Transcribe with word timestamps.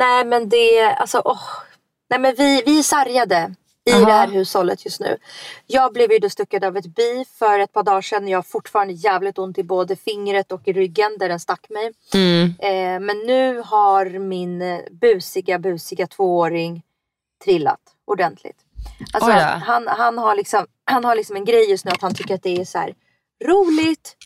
Nej 0.00 0.24
men 0.24 0.48
det, 0.48 0.82
alltså 0.82 1.22
åh. 1.24 1.42
Nej 2.10 2.20
men 2.20 2.34
vi, 2.34 2.62
vi 2.66 2.78
är 2.78 2.82
sargade 2.82 3.54
i 3.84 3.92
Aha. 3.92 4.06
det 4.06 4.12
här 4.12 4.28
hushållet 4.28 4.84
just 4.84 5.00
nu. 5.00 5.16
Jag 5.66 5.92
blev 5.92 6.12
ju 6.12 6.18
då 6.18 6.30
stuckad 6.30 6.64
av 6.64 6.76
ett 6.76 6.86
bi 6.86 7.24
för 7.38 7.58
ett 7.58 7.72
par 7.72 7.82
dagar 7.82 8.02
sedan. 8.02 8.28
Jag 8.28 8.38
har 8.38 8.42
fortfarande 8.42 8.92
jävligt 8.92 9.38
ont 9.38 9.58
i 9.58 9.62
både 9.62 9.96
fingret 9.96 10.52
och 10.52 10.68
i 10.68 10.72
ryggen 10.72 11.16
där 11.18 11.28
den 11.28 11.40
stack 11.40 11.66
mig. 11.70 11.92
Eh, 12.58 13.00
men 13.00 13.18
nu 13.18 13.62
har 13.64 14.18
min 14.18 14.82
busiga, 14.90 15.58
busiga 15.58 16.06
tvååring 16.06 16.82
trillat 17.44 17.80
ordentligt. 18.04 18.56
Alltså, 19.12 19.30
då. 19.30 19.36
han, 19.66 19.88
han, 19.88 20.18
har 20.18 20.36
liksom, 20.36 20.66
han 20.84 21.04
har 21.04 21.16
liksom 21.16 21.36
en 21.36 21.44
grej 21.44 21.70
just 21.70 21.84
nu 21.84 21.90
att 21.90 22.02
han 22.02 22.14
tycker 22.14 22.34
att 22.34 22.42
det 22.42 22.60
är 22.60 22.64
så 22.64 22.78
här 22.78 22.94
roligt. 23.44 24.16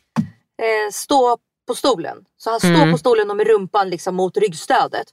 Eh, 0.63 0.93
stå 0.93 1.39
på 1.67 1.75
stolen. 1.75 2.25
Så 2.37 2.51
han 2.51 2.61
står 2.61 2.93
på 2.93 2.99
stolen 2.99 3.31
och 3.31 3.37
med 3.37 3.47
rumpan 3.47 3.91
liksom 3.91 4.15
mot 4.15 4.37
ryggstödet. 4.37 5.07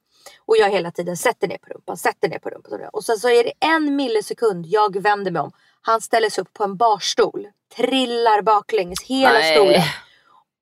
Och 0.46 0.58
jag 0.58 0.70
hela 0.70 0.92
tiden 0.92 1.18
sätter 1.18 1.48
ner 1.48 1.58
på 1.58 1.70
rumpan, 1.74 1.98
sätter 1.98 2.30
ner 2.30 2.40
på 2.40 2.50
rumpan. 2.50 2.80
Och 2.94 3.04
sen 3.04 3.18
så 3.18 3.30
är 3.30 3.44
det 3.44 3.54
en 3.60 3.96
millisekund 3.96 4.66
jag 4.66 5.02
vänder 5.02 5.32
mig 5.32 5.42
om. 5.42 5.52
Han 5.82 6.02
ställer 6.02 6.30
sig 6.30 6.42
upp 6.42 6.54
på 6.54 6.64
en 6.64 6.78
barstol. 6.78 7.48
Trillar 7.76 8.42
baklänges 8.42 9.02
hela 9.04 9.34
Nej. 9.34 9.56
stolen. 9.56 9.82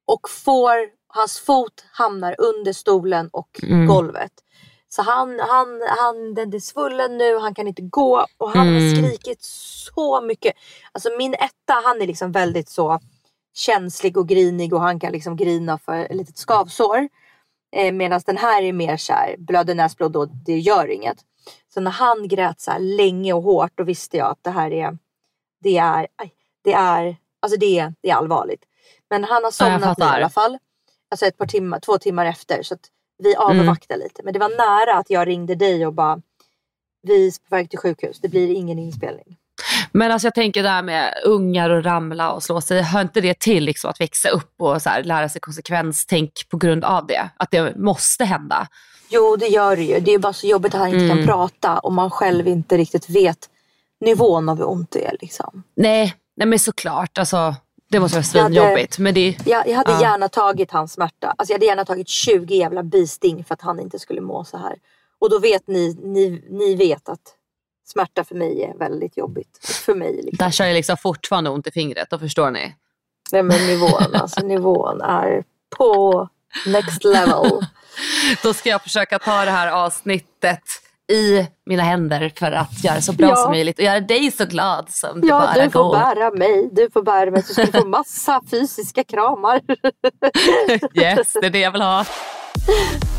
Och 0.05 0.29
får, 0.29 0.75
hans 1.07 1.39
fot 1.39 1.85
hamnar 1.91 2.35
under 2.37 2.73
stolen 2.73 3.29
och 3.33 3.59
Mm. 3.63 3.87
golvet. 3.87 4.31
Så 4.91 5.01
han, 5.01 5.39
han, 5.39 5.81
han, 5.99 6.33
den 6.33 6.53
är 6.53 6.59
svullen 6.59 7.17
nu, 7.17 7.37
han 7.37 7.55
kan 7.55 7.67
inte 7.67 7.81
gå 7.81 8.25
och 8.37 8.51
han 8.51 8.67
Mm. 8.67 8.83
har 8.83 8.95
skrikit 9.03 9.41
så 9.95 10.21
mycket. 10.21 10.53
Alltså 10.91 11.09
min 11.17 11.33
etta 11.33 11.73
han 11.83 12.01
är 12.01 12.07
liksom 12.07 12.31
väldigt 12.31 12.69
så 12.69 12.99
känslig 13.53 14.17
och 14.17 14.27
grinig 14.27 14.73
och 14.73 14.81
han 14.81 14.99
kan 14.99 15.11
liksom 15.11 15.35
grina 15.35 15.77
för 15.77 15.97
ett 16.05 16.15
litet 16.15 16.37
skavsår. 16.37 17.09
Eh, 17.71 17.91
Medan 17.91 18.21
den 18.25 18.37
här 18.37 18.61
är 18.63 18.73
mer 18.73 18.97
såhär, 18.97 19.35
blöder 19.37 19.75
näsblod 19.75 20.15
och 20.15 20.27
det 20.45 20.59
gör 20.59 20.87
inget. 20.87 21.17
Så 21.73 21.81
när 21.81 21.91
han 21.91 22.27
grät 22.27 22.61
så 22.61 22.71
här 22.71 22.79
länge 22.79 23.33
och 23.33 23.43
hårt 23.43 23.71
då 23.75 23.83
visste 23.83 24.17
jag 24.17 24.31
att 24.31 24.43
det 24.43 24.49
här 24.49 24.71
är, 24.71 24.97
det 25.63 25.77
är, 25.77 26.07
det 26.63 26.73
är, 26.73 27.15
alltså 27.39 27.59
det 27.59 27.79
är, 27.79 27.93
det 28.01 28.09
är 28.09 28.15
allvarligt. 28.15 28.63
Men 29.09 29.23
han 29.23 29.43
har 29.43 29.43
Ja, 29.43 29.51
somnat 29.51 29.97
nu 29.97 30.05
i 30.05 30.07
alla 30.07 30.29
fall. 30.29 30.57
Alltså 31.11 31.25
ett 31.25 31.37
par 31.37 31.45
timmar, 31.47 31.79
två 31.79 31.97
timmar 31.97 32.25
efter. 32.25 32.63
Så 32.63 32.73
att 32.73 32.89
vi 33.23 33.35
avvaktar 33.35 33.97
lite. 33.97 34.23
Men 34.23 34.33
det 34.33 34.39
var 34.39 34.49
nära 34.49 34.97
att 34.97 35.09
jag 35.09 35.27
ringde 35.27 35.55
dig 35.55 35.85
och 35.87 35.93
bara, 35.93 36.21
vi 37.01 37.27
är 37.27 37.31
på 37.49 37.55
väg 37.55 37.69
till 37.69 37.79
sjukhus, 37.79 38.19
det 38.19 38.27
blir 38.29 38.51
ingen 38.55 38.79
inspelning. 38.79 39.37
Men 39.91 40.11
alltså 40.11 40.25
jag 40.25 40.35
tänker 40.35 40.63
det 40.63 40.69
här 40.69 40.83
med 40.83 41.13
ungar 41.25 41.69
och 41.69 41.83
ramla 41.83 42.31
och 42.31 42.43
slå 42.43 42.61
sig, 42.61 42.81
hör 42.81 43.01
inte 43.01 43.21
det 43.21 43.39
till 43.39 43.63
liksom 43.63 43.89
att 43.89 44.01
växa 44.01 44.29
upp 44.29 44.53
och 44.61 44.81
så 44.81 44.89
här, 44.89 45.03
lära 45.03 45.29
sig 45.29 45.41
konsekvenstänk 45.41 46.31
på 46.49 46.57
grund 46.57 46.83
av 46.83 47.07
det? 47.07 47.29
Att 47.37 47.51
det 47.51 47.75
måste 47.75 48.25
hända? 48.25 48.67
Jo 49.09 49.35
det 49.35 49.47
gör 49.47 49.75
det 49.75 49.83
ju. 49.83 49.99
Det 49.99 50.13
är 50.13 50.19
bara 50.19 50.33
så 50.33 50.47
jobbigt 50.47 50.73
att 50.73 50.79
han 50.79 50.89
inte 50.89 51.05
Mm. 51.05 51.17
kan 51.17 51.25
prata 51.25 51.79
och 51.79 51.93
man 51.93 52.09
själv 52.11 52.47
inte 52.47 52.77
riktigt 52.77 53.09
vet 53.09 53.49
nivån 54.01 54.49
av 54.49 54.57
hur 54.57 54.69
ont 54.69 54.91
det 54.91 55.05
är. 55.05 55.15
Liksom. 55.21 55.63
Nej, 55.75 56.15
nej 56.37 56.47
men 56.47 56.59
såklart. 56.59 57.17
Alltså, 57.17 57.55
det 57.91 57.99
måste 57.99 58.17
vara 58.17 58.25
Jag 58.33 58.43
hade- 58.43 58.55
svinjobbigt. 58.95 58.97
Det, 59.45 59.49
Jag, 59.51 59.67
jag 59.67 59.75
hade 59.77 59.91
Ja. 59.91 60.01
gärna 60.01 60.29
tagit 60.29 60.71
hans 60.71 60.93
smärta. 60.93 61.33
Alltså 61.37 61.51
jag 61.53 61.55
hade 61.55 61.65
gärna 61.65 61.85
tagit 61.85 62.07
20 62.09 62.55
jävla 62.55 62.83
bisting 62.83 63.43
för 63.43 63.53
att 63.53 63.61
han 63.61 63.79
inte 63.79 63.99
skulle 63.99 64.21
må 64.21 64.43
så 64.43 64.57
här. 64.57 64.75
Och 65.19 65.29
då 65.29 65.39
vet 65.39 65.67
ni, 65.67 65.97
ni, 66.03 66.43
ni 66.49 66.75
vet 66.75 67.09
att 67.09 67.19
smärta 67.89 68.23
för 68.23 68.35
mig 68.35 68.63
är 68.63 68.77
väldigt 68.77 69.17
jobbigt. 69.17 69.59
För 69.85 69.95
mig 69.95 70.13
liksom. 70.23 70.45
där 70.45 70.51
kör 70.51 70.65
jag 70.65 70.73
liksom 70.73 70.97
fortfarande 70.97 71.49
ont 71.49 71.67
i 71.67 71.71
fingret, 71.71 72.09
då 72.09 72.19
förstår 72.19 72.51
ni. 72.51 72.75
Nej 73.31 73.43
men 73.43 73.67
nivån, 73.67 74.15
alltså 74.15 74.41
nivån 74.45 75.01
är 75.01 75.43
på 75.77 76.27
next 76.65 77.03
level. 77.03 77.65
Då 78.43 78.53
ska 78.53 78.69
jag 78.69 78.81
försöka 78.83 79.19
ta 79.19 79.45
det 79.45 79.51
här 79.51 79.67
avsnittet 79.67 80.61
i 81.11 81.47
mina 81.65 81.83
händer 81.83 82.31
för 82.35 82.51
att 82.51 82.83
göra 82.83 83.01
så 83.01 83.13
bra 83.13 83.29
Ja. 83.29 83.35
som 83.35 83.51
möjligt 83.51 83.77
och 83.79 83.83
göra 83.85 83.99
dig 83.99 84.31
så 84.31 84.45
glad 84.45 84.89
som 84.89 85.21
det 85.21 85.27
Ja, 85.27 85.39
bara 85.39 85.63
du 85.65 85.69
får 85.71 85.83
går. 85.83 85.91
bära 85.93 86.31
mig. 86.31 86.69
Du 86.71 86.89
får 86.91 87.01
bära 87.03 87.31
mig. 87.31 87.43
Så 87.43 87.53
ska 87.53 87.65
du 87.65 87.71
få 87.71 87.87
massa 87.87 88.41
fysiska 88.51 89.03
kramar. 89.03 89.61
Yes, 91.01 91.33
det 91.41 91.45
är 91.45 91.49
det 91.49 91.59
jag 91.59 91.71
vill 91.71 91.81
ha. 91.81 92.05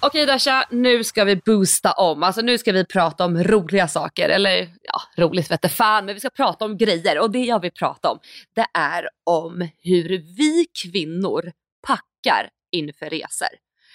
Okej 0.00 0.26
Dasha, 0.26 0.66
nu 0.70 1.04
ska 1.04 1.24
vi 1.24 1.36
boosta 1.36 1.92
om. 1.92 2.22
Alltså 2.22 2.40
nu 2.40 2.58
ska 2.58 2.72
vi 2.72 2.84
prata 2.84 3.24
om 3.24 3.44
roliga 3.44 3.88
saker. 3.88 4.28
Eller 4.28 4.74
ja, 4.82 5.00
roligt 5.24 5.50
vete 5.50 5.68
fan, 5.68 6.04
men 6.04 6.14
vi 6.14 6.20
ska 6.20 6.30
prata 6.30 6.64
om 6.64 6.76
grejer. 6.76 7.18
Och 7.18 7.30
det 7.30 7.38
jag 7.38 7.60
vill 7.60 7.70
prata 7.70 8.10
om, 8.10 8.18
det 8.54 8.66
är 8.74 9.08
om 9.24 9.68
hur 9.78 10.08
vi 10.36 10.66
kvinnor 10.82 11.52
packar 11.86 12.50
inför 12.72 13.10
resor. 13.10 13.48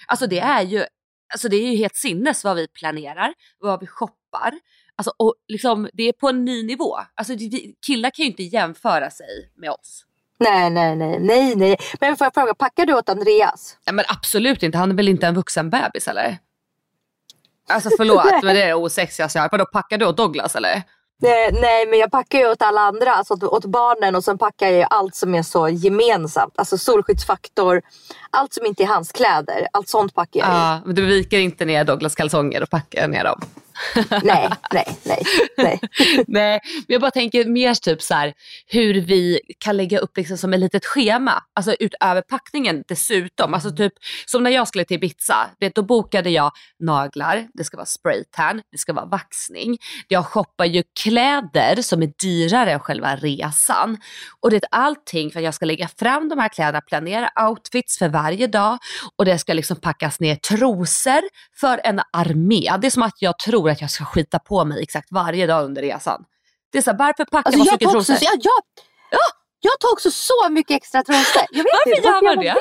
Alltså 0.06 0.26
det 0.26 0.38
är 0.38 0.62
ju, 0.62 0.84
alltså 1.32 1.48
det 1.48 1.56
är 1.56 1.70
ju 1.70 1.76
helt 1.76 1.96
sinnes 1.96 2.44
vad 2.44 2.56
vi 2.56 2.68
planerar, 2.68 3.34
vad 3.58 3.80
vi 3.80 3.86
shoppar. 3.86 4.52
Alltså, 4.96 5.12
och 5.18 5.34
liksom, 5.48 5.88
det 5.92 6.02
är 6.02 6.12
på 6.12 6.28
en 6.28 6.44
ny 6.44 6.66
nivå. 6.66 6.98
Alltså, 7.14 7.34
vi, 7.34 7.74
killar 7.86 8.10
kan 8.10 8.24
ju 8.24 8.30
inte 8.30 8.42
jämföra 8.42 9.10
sig 9.10 9.52
med 9.56 9.70
oss 9.70 10.04
nej, 10.38 10.70
nej, 10.70 10.96
nej, 10.96 11.18
nej, 11.20 11.56
nej. 11.56 11.76
Men 12.00 12.16
får 12.16 12.24
jag 12.24 12.34
fråga, 12.34 12.54
packar 12.54 12.86
du 12.86 12.94
åt 12.94 13.08
Andreas? 13.08 13.76
Ja, 13.84 13.92
men 13.92 14.04
absolut 14.08 14.62
inte, 14.62 14.78
han 14.78 14.90
är 14.90 14.94
väl 14.94 15.08
inte 15.08 15.26
en 15.26 15.34
vuxen 15.34 15.70
bebis 15.70 16.08
eller? 16.08 16.38
Alltså 17.68 17.90
förlåt, 17.96 18.24
men 18.42 18.54
det 18.54 18.62
är 18.62 18.66
det 18.66 18.74
osexigaste 18.74 19.38
jag 19.38 19.42
har. 19.42 19.48
Vadå, 19.52 19.66
packar 19.66 19.98
du 19.98 20.06
åt 20.06 20.16
Douglas 20.16 20.56
eller? 20.56 20.82
Nej, 21.22 21.52
nej, 21.52 21.86
men 21.86 21.98
jag 21.98 22.10
packar 22.10 22.38
ju 22.38 22.46
åt 22.50 22.62
alla 22.62 22.80
andra, 22.80 23.14
alltså 23.14 23.34
åt, 23.34 23.42
åt 23.42 23.64
barnen 23.64 24.16
och 24.16 24.24
sen 24.24 24.38
packar 24.38 24.68
jag 24.68 24.88
allt 24.90 25.14
som 25.14 25.34
är 25.34 25.42
så 25.42 25.68
gemensamt. 25.68 26.52
Alltså 26.56 26.78
solskyddsfaktor, 26.78 27.82
allt 28.30 28.54
som 28.54 28.66
inte 28.66 28.82
är 28.82 28.86
hans 28.86 29.12
kläder, 29.12 29.68
allt 29.72 29.88
sånt 29.88 30.14
packar 30.14 30.40
jag. 30.40 30.48
Ja, 30.48 30.80
men 30.84 30.94
du 30.94 31.06
viker 31.06 31.38
inte 31.38 31.64
ner 31.64 31.84
Douglas 31.84 32.14
kalsonger 32.14 32.62
och 32.62 32.70
packar 32.70 33.08
ner 33.08 33.24
dem. 33.24 33.40
Nej, 34.22 34.50
nej, 34.72 34.98
nej, 35.04 35.22
nej. 35.56 35.80
Nej, 36.26 36.60
men 36.60 36.60
jag 36.86 37.00
bara 37.00 37.10
tänker 37.10 37.44
mer 37.44 37.74
typ 37.74 38.02
så 38.02 38.14
här 38.14 38.34
hur 38.66 38.94
vi 39.00 39.40
kan 39.58 39.76
lägga 39.76 39.98
upp 39.98 40.16
liksom 40.16 40.38
som 40.38 40.52
ett 40.52 40.60
litet 40.60 40.86
schema, 40.86 41.42
alltså 41.54 41.74
utöver 41.80 42.22
packningen 42.22 42.84
dessutom. 42.88 43.54
Alltså 43.54 43.70
typ 43.70 43.92
som 44.26 44.42
när 44.42 44.50
jag 44.50 44.68
skulle 44.68 44.84
till 44.84 44.94
Ibiza, 44.94 45.50
vet, 45.60 45.74
då 45.74 45.82
bokade 45.82 46.30
jag 46.30 46.52
naglar, 46.80 47.48
det 47.54 47.64
ska 47.64 47.76
vara 47.76 47.86
spraytan, 47.86 48.62
det 48.72 48.78
ska 48.78 48.92
vara 48.92 49.06
vaxning. 49.06 49.78
Jag 50.08 50.26
shoppar 50.26 50.64
ju 50.64 50.82
kläder 51.02 51.82
som 51.82 52.02
är 52.02 52.12
dyrare 52.22 52.72
än 52.72 52.80
själva 52.80 53.16
resan. 53.16 53.98
Och 54.40 54.50
det 54.50 54.56
är 54.56 54.62
allting 54.70 55.30
för 55.30 55.40
att 55.40 55.44
jag 55.44 55.54
ska 55.54 55.66
lägga 55.66 55.88
fram 55.88 56.28
de 56.28 56.38
här 56.38 56.48
kläderna, 56.48 56.80
planera 56.80 57.30
outfits 57.48 57.98
för 57.98 58.08
varje 58.08 58.46
dag 58.46 58.78
och 59.16 59.24
det 59.24 59.38
ska 59.38 59.52
liksom 59.52 59.76
packas 59.76 60.20
ner 60.20 60.36
trosor 60.36 61.20
för 61.60 61.80
en 61.84 62.00
armé. 62.12 62.70
Det 62.80 62.86
är 62.86 62.90
som 62.90 63.02
att 63.02 63.22
jag 63.22 63.38
tror 63.38 63.63
att 63.70 63.80
jag 63.80 63.90
ska 63.90 64.04
skita 64.04 64.38
på 64.38 64.64
mig 64.64 64.82
exakt 64.82 65.08
varje 65.12 65.46
dag 65.46 65.64
under 65.64 65.82
resan. 65.82 66.24
Det 66.72 66.78
är 66.78 66.82
så 66.82 66.90
här, 66.90 66.98
varför 66.98 67.24
packar 67.24 67.38
Alltså 67.46 67.58
man 67.58 67.66
så 67.66 67.72
mycket 67.72 67.90
trosor? 67.90 68.16
jag, 68.20 68.32
jag, 68.42 69.20
Jag 69.60 69.80
tar 69.80 69.92
också 69.92 70.10
så 70.10 70.48
mycket 70.50 70.76
extra 70.76 71.02
trosor. 71.02 71.42
Jag 71.52 71.64
vet 71.64 71.72
Varför 71.72 71.96
inte, 71.96 72.08
gör 72.08 72.22
man 72.36 72.44
det? 72.44 72.60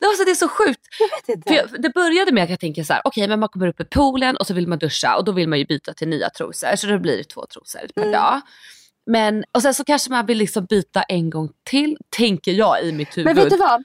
det? 0.00 0.06
Alltså, 0.06 0.24
det 0.24 0.30
är 0.30 0.34
så 0.34 0.48
sjukt. 0.48 0.80
Jag 0.98 1.08
vet 1.08 1.36
inte. 1.36 1.54
Jag, 1.54 1.82
det 1.82 1.90
började 1.90 2.32
med 2.32 2.44
att 2.44 2.50
jag 2.50 2.60
tänker 2.60 2.84
så 2.84 2.92
här, 2.92 3.02
okej 3.04 3.28
men 3.28 3.40
man 3.40 3.48
kommer 3.48 3.66
upp 3.68 3.80
i 3.80 3.84
poolen 3.84 4.36
och 4.36 4.46
så 4.46 4.54
vill 4.54 4.68
man 4.68 4.78
duscha 4.78 5.16
och 5.16 5.24
då 5.24 5.32
vill 5.32 5.48
man 5.48 5.58
ju 5.58 5.64
byta 5.66 5.92
till 5.94 6.08
nya 6.08 6.30
trosor. 6.30 6.76
Så 6.76 6.86
då 6.86 6.98
blir 6.98 7.16
det 7.16 7.24
två 7.24 7.46
trosor 7.46 7.80
per 7.94 8.02
Mm. 8.02 8.12
dag. 8.12 8.40
Men, 9.06 9.44
och 9.52 9.62
sen 9.62 9.74
så 9.74 9.84
kanske 9.84 10.10
man 10.10 10.26
vill 10.26 10.38
liksom 10.38 10.64
byta 10.64 11.02
en 11.02 11.30
gång 11.30 11.48
till, 11.70 11.96
tänker 12.16 12.52
jag 12.52 12.82
i 12.82 12.92
mitt 12.92 13.16
huvud. 13.16 13.24
Men 13.26 13.36
vet 13.36 13.50
du 13.50 13.56
vad? 13.56 13.84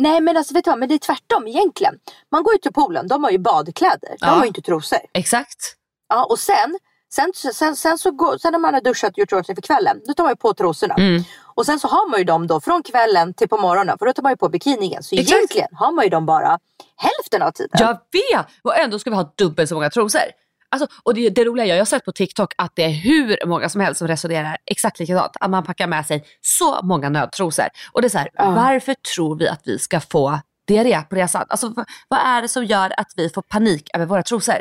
Nej 0.00 0.20
men 0.20 0.36
alltså 0.36 0.54
vet 0.54 0.64
du 0.64 0.70
vad, 0.70 0.78
men 0.78 0.88
det 0.88 0.94
är 0.94 0.98
tvärtom 0.98 1.46
egentligen. 1.46 1.94
Man 2.32 2.42
går 2.42 2.54
ut 2.54 2.62
till 2.62 2.72
poolen, 2.72 3.08
de 3.08 3.24
har 3.24 3.30
ju 3.30 3.38
badkläder. 3.38 4.08
De 4.08 4.16
Ja. 4.20 4.26
har 4.26 4.42
ju 4.42 4.48
inte 4.48 4.62
trosor. 4.62 4.98
Exakt. 5.14 5.74
Ja, 6.08 6.24
och 6.24 6.38
sen, 6.38 6.78
sen, 7.12 7.32
sen, 7.54 7.76
sen, 7.76 7.98
så 7.98 8.10
går, 8.10 8.38
sen 8.38 8.52
när 8.52 8.58
man 8.58 8.74
har 8.74 8.80
duschat 8.80 9.10
och 9.12 9.18
gjort 9.18 9.32
ordning 9.32 9.54
för 9.56 9.62
kvällen, 9.62 10.00
då 10.06 10.14
tar 10.14 10.24
man 10.24 10.32
ju 10.32 10.36
på 10.36 10.54
trosorna. 10.54 10.94
Mm. 10.94 11.22
Och 11.44 11.66
sen 11.66 11.80
så 11.80 11.88
har 11.88 12.10
man 12.10 12.18
ju 12.20 12.24
dem 12.24 12.46
då 12.46 12.60
från 12.60 12.82
kvällen 12.82 13.34
till 13.34 13.48
på 13.48 13.56
morgonen 13.56 13.98
för 13.98 14.06
då 14.06 14.12
tar 14.12 14.22
man 14.22 14.32
ju 14.32 14.36
på 14.36 14.48
bikinin. 14.48 15.02
Så 15.02 15.14
Exakt. 15.14 15.30
egentligen 15.36 15.68
har 15.72 15.92
man 15.92 16.04
ju 16.04 16.10
dem 16.10 16.26
bara 16.26 16.58
hälften 16.96 17.42
av 17.42 17.50
tiden. 17.50 17.70
Jag 17.80 17.88
vet! 18.12 18.46
Och 18.62 18.78
ändå 18.78 18.98
ska 18.98 19.10
vi 19.10 19.16
ha 19.16 19.32
dubbelt 19.36 19.68
så 19.68 19.74
många 19.74 19.90
trosor. 19.90 20.20
Alltså, 20.70 20.88
och 21.02 21.14
det, 21.14 21.30
det 21.30 21.44
roliga 21.44 21.64
är, 21.66 21.68
jag 21.68 21.80
har 21.80 21.84
sett 21.84 22.04
på 22.04 22.12
TikTok 22.12 22.52
att 22.58 22.72
det 22.74 22.82
är 22.84 22.88
hur 22.90 23.46
många 23.46 23.68
som 23.68 23.80
helst 23.80 23.98
som 23.98 24.08
resonerar 24.08 24.56
exakt 24.66 24.98
likadant. 24.98 25.32
Att 25.40 25.50
man 25.50 25.64
packar 25.64 25.86
med 25.86 26.06
sig 26.06 26.24
så 26.40 26.80
många 26.82 27.08
nödtrosor. 27.08 27.66
Och 27.92 28.02
det 28.02 28.06
är 28.06 28.10
så 28.10 28.18
här, 28.18 28.28
Ja. 28.34 28.50
varför 28.50 28.94
tror 28.94 29.38
vi 29.38 29.48
att 29.48 29.60
vi 29.64 29.78
ska 29.78 30.00
få 30.00 30.38
diarré 30.66 31.00
på 31.10 31.16
resan? 31.16 31.44
Alltså, 31.48 31.72
vad, 32.08 32.20
är 32.20 32.42
det 32.42 32.48
som 32.48 32.64
gör 32.64 32.92
att 33.00 33.12
vi 33.16 33.28
får 33.28 33.42
panik 33.42 33.90
över 33.94 34.06
våra 34.06 34.22
trosor? 34.22 34.54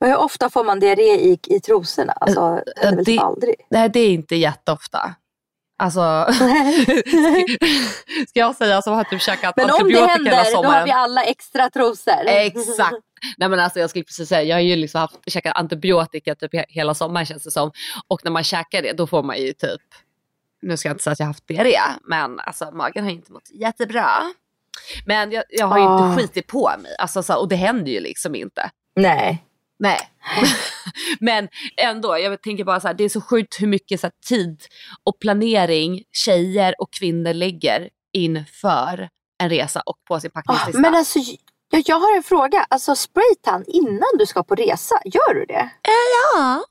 Men 0.00 0.10
hur 0.10 0.16
ofta 0.18 0.50
får 0.50 0.64
man 0.64 0.80
diarré 0.80 1.02
i, 1.14 1.38
i 1.46 1.60
trosorna? 1.60 2.12
Alltså, 2.12 2.60
det 2.76 2.82
är 2.82 2.86
väl 2.90 2.96
det- 2.96 3.04
typ 3.04 3.20
aldrig. 3.22 3.54
Nej, 3.70 3.88
det 3.88 4.00
är 4.00 4.10
inte 4.10 4.36
jätteofta. 4.36 5.14
Alltså, 5.78 6.00
ska 8.28 8.40
jag 8.40 8.56
säga 8.56 8.82
som 8.82 8.92
har 8.94 9.04
typ 9.04 9.22
käkat 9.22 9.56
Men 9.56 9.64
om 9.64 9.70
det 9.70 9.74
antibiotika 9.74 10.12
hela 10.14 10.36
händer, 10.36 10.44
då 10.44 10.56
sommaren? 10.56 10.74
har 10.78 10.84
vi 10.86 10.90
alla 10.92 11.22
extra 11.24 11.70
trosor. 11.70 12.26
Exakt. 12.26 12.96
Nej 13.36 13.48
men 13.48 13.60
alltså 13.60 13.78
jag 13.80 13.90
skulle 13.90 14.04
precis 14.04 14.28
säga, 14.28 14.42
jag 14.42 14.56
har 14.56 14.60
ju 14.60 14.76
liksom 14.76 15.00
haft, 15.00 15.16
käkat 15.26 15.56
antibiotika 15.56 16.34
typ 16.34 16.54
he- 16.54 16.64
hela 16.68 16.94
sommaren 16.94 17.26
känns 17.26 17.44
det 17.44 17.50
som. 17.50 17.70
Och 18.08 18.20
när 18.24 18.30
man 18.30 18.44
käkar 18.44 18.82
det 18.82 18.92
då 18.92 19.06
får 19.06 19.22
man 19.22 19.38
ju 19.38 19.52
typ, 19.52 19.80
nu 20.62 20.76
ska 20.76 20.88
jag 20.88 20.94
inte 20.94 21.04
säga 21.04 21.12
att 21.12 21.18
jag 21.18 21.26
har 21.26 21.30
haft 21.32 21.46
diarré, 21.48 21.78
men 22.04 22.40
alltså 22.40 22.70
magen 22.70 23.04
har 23.04 23.10
inte 23.10 23.32
mått 23.32 23.50
jättebra. 23.54 24.08
Men 25.06 25.30
jag, 25.32 25.44
jag 25.48 25.66
har 25.66 25.78
ju 25.78 25.84
Ah. 25.84 26.08
inte 26.10 26.22
skitit 26.22 26.46
på 26.46 26.70
mig, 26.82 26.96
alltså, 26.98 27.22
så, 27.22 27.36
och 27.40 27.48
det 27.48 27.56
händer 27.56 27.92
ju 27.92 28.00
liksom 28.00 28.34
inte. 28.34 28.70
Nej. 28.96 29.44
Nej. 29.78 29.98
men 31.20 31.48
ändå, 31.76 32.18
jag 32.18 32.42
tänker 32.42 32.64
bara 32.64 32.80
så 32.80 32.86
här, 32.86 32.94
det 32.94 33.04
är 33.04 33.08
så 33.08 33.20
sjukt 33.20 33.60
hur 33.60 33.66
mycket 33.66 34.00
så 34.00 34.06
här, 34.06 34.12
tid 34.28 34.64
och 35.04 35.20
planering 35.20 36.02
tjejer 36.12 36.74
och 36.78 36.92
kvinnor 36.92 37.32
lägger 37.34 37.88
inför 38.12 39.08
en 39.38 39.48
resa 39.50 39.80
och 39.86 39.96
på 40.08 40.20
sin 40.20 40.30
Ah, 40.34 40.42
packningslista. 40.42 40.80
men 40.80 40.94
alltså, 40.94 41.18
jag, 41.72 41.82
jag 41.86 42.00
har 42.00 42.16
en 42.16 42.22
fråga. 42.22 42.66
Alltså 42.70 42.94
spraytan 42.96 43.64
innan 43.66 44.08
du 44.18 44.26
ska 44.26 44.42
på 44.42 44.54
resa, 44.54 44.94
gör 45.04 45.34
du 45.34 45.44
det? 45.44 45.70
ja, 46.34 46.64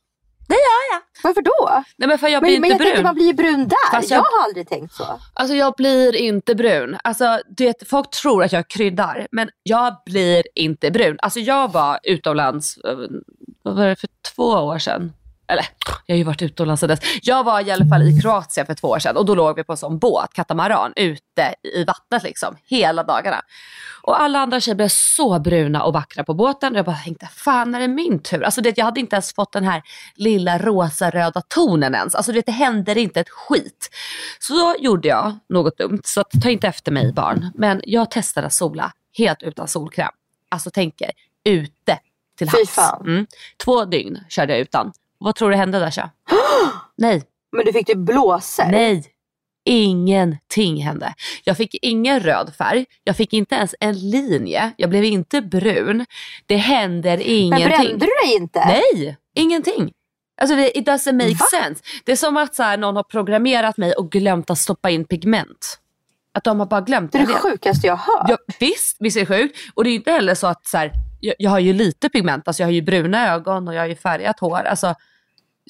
det 0.47 0.55
gör 0.55 0.93
jag. 0.93 1.01
Varför 1.23 1.41
då? 1.41 1.83
Nej 1.97 2.07
men 2.07 2.17
för 2.19 2.27
jag 2.27 2.41
blir 2.43 2.51
Men, 2.51 2.61
men 2.61 2.71
inte 2.71 2.83
jag 2.83 2.87
tänkte 2.87 3.01
brun. 3.01 3.03
man 3.03 3.15
blir 3.15 3.33
brun 3.33 3.67
där. 3.67 3.91
Fast 3.91 4.09
jag... 4.11 4.17
jag- 4.17 4.23
har 4.23 4.43
aldrig 4.43 4.69
tänkt 4.69 4.93
så. 4.93 5.19
Alltså 5.33 5.55
jag 5.55 5.73
blir 5.77 6.15
inte 6.15 6.55
brun. 6.55 6.97
Alltså 7.03 7.41
du 7.49 7.65
vet, 7.65 7.87
folk 7.89 8.09
tror 8.09 8.43
att 8.43 8.51
jag 8.51 8.67
kryddar 8.67 9.27
men 9.31 9.49
jag 9.63 9.95
blir 10.05 10.43
inte 10.55 10.91
brun. 10.91 11.17
Alltså 11.21 11.39
jag 11.39 11.71
var 11.71 11.99
utomlands, 12.03 12.77
eh, 12.77 12.97
vad 13.63 13.75
var 13.75 13.87
det 13.87 13.95
för 13.95 14.09
två 14.35 14.43
år 14.43 14.77
sedan? 14.79 15.13
Eller 15.51 15.65
jag 16.05 16.15
har 16.15 16.17
ju 16.17 16.23
varit 16.23 16.41
utomlands 16.41 16.79
sedan 16.79 16.89
dess. 16.89 16.99
Jag 17.21 17.43
var 17.43 17.67
i 17.67 17.71
alla 17.71 17.85
fall 17.85 18.01
i 18.01 18.21
Kroatien 18.21 18.65
för 18.65 18.73
två 18.73 18.87
år 18.87 18.99
sedan 18.99 19.17
och 19.17 19.25
då 19.25 19.35
låg 19.35 19.55
vi 19.55 19.63
på 19.63 19.73
en 19.73 19.77
sån 19.77 19.99
båt, 19.99 20.33
katamaran, 20.33 20.93
ute 20.95 21.55
i 21.75 21.83
vattnet 21.83 22.23
liksom 22.23 22.57
hela 22.63 23.03
dagarna. 23.03 23.41
Och 24.01 24.21
alla 24.21 24.39
andra 24.39 24.59
tjejer 24.59 24.75
blev 24.75 24.87
så 24.87 25.39
bruna 25.39 25.83
och 25.83 25.93
vackra 25.93 26.23
på 26.23 26.33
båten 26.33 26.73
och 26.73 26.77
jag 26.77 26.85
bara 26.85 26.95
tänkte, 26.95 27.27
fan 27.27 27.75
är 27.75 27.79
det 27.79 27.87
min 27.87 28.19
tur? 28.19 28.43
Alltså 28.43 28.61
det, 28.61 28.77
jag 28.77 28.85
hade 28.85 28.99
inte 28.99 29.15
ens 29.15 29.33
fått 29.33 29.51
den 29.51 29.63
här 29.63 29.81
lilla 30.15 30.57
rosa-röda 30.57 31.41
tonen 31.41 31.95
ens. 31.95 32.15
Alltså 32.15 32.31
det, 32.31 32.45
det 32.45 32.51
händer 32.51 32.97
inte 32.97 33.19
ett 33.19 33.29
skit. 33.29 33.89
Så 34.39 34.53
då 34.53 34.75
gjorde 34.79 35.07
jag 35.07 35.39
något 35.49 35.77
dumt, 35.77 36.01
så 36.03 36.23
ta 36.41 36.49
inte 36.49 36.67
efter 36.67 36.91
mig 36.91 37.13
barn. 37.13 37.51
Men 37.55 37.81
jag 37.83 38.11
testade 38.11 38.47
att 38.47 38.53
sola 38.53 38.91
helt 39.17 39.43
utan 39.43 39.67
solkräm. 39.67 40.11
Alltså 40.49 40.69
tänker 40.69 41.11
ute 41.43 41.99
till 42.37 42.47
havs. 42.49 43.01
Mm. 43.01 43.27
Två 43.63 43.85
dygn 43.85 44.19
körde 44.29 44.53
jag 44.53 44.59
utan. 44.61 44.91
Vad 45.23 45.35
tror 45.35 45.49
du 45.49 45.55
hände 45.55 45.79
Dasha? 45.79 46.09
Nej, 46.97 47.23
Men 47.51 47.65
du 47.65 47.73
fick 47.73 47.87
typ 47.87 47.97
blåsor. 47.97 48.65
nej. 48.65 49.03
Ingenting 49.81 50.83
hände. 50.83 51.13
Jag 51.43 51.57
fick 51.57 51.75
ingen 51.81 52.19
röd 52.19 52.53
färg. 52.57 52.85
Jag 53.03 53.17
fick 53.17 53.33
inte 53.33 53.55
ens 53.55 53.75
en 53.79 54.09
linje. 54.09 54.71
Jag 54.77 54.89
blev 54.89 55.03
inte 55.03 55.41
brun. 55.41 56.05
Det 56.45 56.55
händer 56.57 57.17
Men 57.17 57.25
ingenting. 57.27 57.67
brände 57.69 58.05
du 58.05 58.11
dig 58.25 58.35
inte? 58.35 58.59
Nej, 58.65 59.17
ingenting. 59.35 59.91
Alltså 60.41 60.55
det, 60.55 60.77
it 60.77 60.87
doesn't 60.87 61.13
make 61.13 61.29
Va? 61.39 61.45
sense. 61.51 61.83
Det 62.05 62.11
är 62.11 62.15
som 62.15 62.37
att 62.37 62.55
så 62.55 62.63
här, 62.63 62.77
någon 62.77 62.95
har 62.95 63.03
programmerat 63.03 63.77
mig 63.77 63.93
och 63.93 64.11
glömt 64.11 64.49
att 64.49 64.57
stoppa 64.57 64.89
in 64.89 65.05
pigment. 65.05 65.77
Att 66.33 66.43
de 66.43 66.59
har 66.59 66.67
bara 66.67 66.81
glömt 66.81 67.11
Det 67.11 67.17
är 67.17 67.27
det 67.27 67.33
det. 67.33 67.39
sjukaste 67.39 67.87
jag 67.87 67.95
har 67.95 68.17
hört. 68.19 68.29
Ja, 68.29 68.37
visst, 68.59 68.97
visst 68.99 69.17
är 69.17 69.21
det 69.21 69.25
sjukt. 69.25 69.57
Och 69.73 69.83
det 69.83 69.89
är 69.89 69.91
ju 69.91 69.97
inte 69.97 70.11
heller 70.11 70.35
så 70.35 70.47
att 70.47 70.65
så 70.67 70.77
här, 70.77 70.91
jag, 71.19 71.35
jag 71.39 71.49
har 71.51 71.59
ju 71.59 71.73
lite 71.73 72.09
pigment. 72.09 72.47
Alltså 72.47 72.63
jag 72.63 72.67
har 72.67 72.71
ju 72.73 72.81
bruna 72.81 73.33
ögon 73.33 73.67
och 73.67 73.73
jag 73.73 73.81
har 73.81 73.87
ju 73.87 73.95
färgat 73.95 74.39
hår. 74.39 74.63
Alltså, 74.63 74.95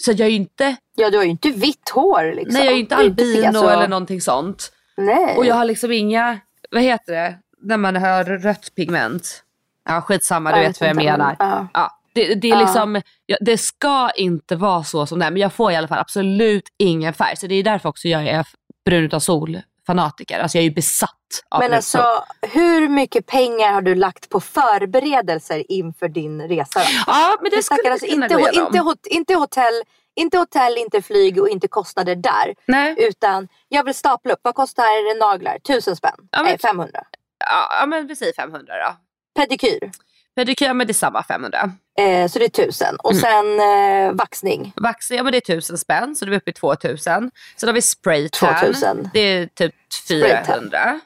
så 0.02 0.12
jag 0.12 0.20
är 0.20 0.26
ju 0.28 0.36
inte, 0.36 0.76
Ja, 0.96 1.10
du 1.10 1.18
har 1.18 1.24
ju 1.24 1.30
inte 1.30 1.50
vitt 1.50 1.90
hår 1.90 2.34
liksom. 2.36 2.54
nej, 2.54 2.64
jag 2.64 2.72
är 2.72 2.76
ju 2.76 2.82
inte 2.82 2.96
albino 2.96 3.48
alltså- 3.48 3.68
eller 3.70 3.88
någonting 3.88 4.22
sånt. 4.22 4.72
Nej. 4.98 5.38
Och 5.38 5.46
jag 5.46 5.56
har 5.56 5.66
liksom 5.66 5.92
inga, 5.92 6.40
vad 6.72 6.82
heter 6.84 7.14
det, 7.14 7.38
när 7.62 7.78
man 7.78 7.96
har 7.96 8.24
rött 8.24 8.76
pigment. 8.76 9.44
Ja 9.90 10.02
skitsamma, 10.02 10.52
du 10.52 10.58
Jag 10.58 10.68
vet 10.68 10.82
vad 10.82 10.90
jag 10.90 10.96
menar. 10.96 11.36
ja. 11.40 11.68
Ja, 11.74 11.92
det, 12.14 12.36
det 12.36 12.48
är 12.48 12.52
Ja. 12.56 12.60
liksom, 12.62 13.02
ja, 13.26 13.38
det 13.42 13.58
ska 13.58 14.10
inte 14.16 14.56
vara 14.56 14.84
så 14.84 15.06
som 15.06 15.20
det 15.20 15.26
är, 15.26 15.32
men 15.32 15.42
jag 15.42 15.54
får 15.54 15.72
i 15.72 15.76
alla 15.76 15.88
fall 15.88 16.00
absolut 16.00 16.64
ingen 16.78 17.14
färg. 17.14 17.38
Så 17.38 17.48
det 17.48 17.56
är 17.56 17.64
därför 17.64 17.90
också 17.90 18.08
jag 18.08 18.28
är 18.28 18.46
brun 18.86 19.04
utav 19.04 19.20
sol 19.20 19.62
fanatiker. 19.88 20.40
Alltså 20.40 20.58
jag 20.58 20.62
är 20.64 20.68
ju 20.70 20.74
besatt 20.76 21.18
av 21.50 21.60
Men 21.60 21.74
alltså, 21.74 21.98
sol. 21.98 22.50
hur 22.50 22.90
mycket 22.90 23.26
pengar 23.26 23.72
har 23.74 23.82
du 23.82 23.96
lagt 23.96 24.30
på 24.30 24.40
förberedelser 24.40 25.72
inför 25.72 26.08
din 26.10 26.42
resa? 26.48 26.80
Då? 26.80 26.86
Ja, 27.08 27.38
men 27.42 27.52
det 27.52 27.64
skulle 27.64 27.92
alltså 27.92 28.06
inte, 28.08 28.28
gå 28.34 28.40
igenom. 28.40 28.68
inte, 28.68 28.80
hot- 28.80 29.08
inte, 29.08 29.34
hotell, 29.36 29.84
inte 30.16 30.38
hotell, 30.38 30.78
inte 30.78 31.02
flyg 31.02 31.42
och 31.42 31.50
inte 31.50 31.68
kostnader 31.68 32.16
där. 32.16 32.56
Nej, 32.66 32.96
Utan 32.98 33.48
jag 33.68 33.84
vill 33.84 33.94
stapla 33.96 34.34
upp, 34.34 34.40
vad 34.42 34.56
kostar 34.56 35.20
naglar? 35.20 35.60
Tusen 35.60 35.96
spänn? 35.96 36.12
Ja, 36.32 36.38
men- 36.38 36.46
Nej, 36.46 36.60
500. 36.60 37.04
ja, 37.40 37.68
ja, 37.80 37.86
men 37.86 38.08
vi 38.08 38.16
säger 38.16 38.34
500 38.34 38.74
då. 38.88 38.96
Pedikyr, 39.42 39.92
Pedikyr, 40.36 40.74
men 40.74 40.88
det 40.88 40.92
är 40.92 40.94
samma 40.94 41.24
500. 41.24 41.72
eh, 42.00 42.28
så 42.28 42.40
det 42.40 42.46
är 42.46 42.50
tusen. 42.50 42.96
Och 42.96 43.12
Mm. 43.12 43.22
sen 43.22 43.60
eh, 43.60 44.14
vaxning, 44.14 44.74
Vaxning, 44.76 45.18
ja 45.18 45.24
men 45.24 45.32
det 45.32 45.38
är 45.50 45.54
1000 45.56 45.78
spänn, 45.78 46.16
så 46.16 46.26
då 46.26 46.32
är 46.32 46.36
uppe 46.38 46.50
i 46.50 46.54
2000. 46.54 47.32
Sen 47.58 47.70
har 47.70 47.74
vi 47.74 47.82
spraytan, 47.82 48.56
2000. 48.60 49.10
det 49.14 49.20
är 49.20 49.46
typ 49.48 49.76
Spraytan. 49.90 50.46
400. 50.46 51.00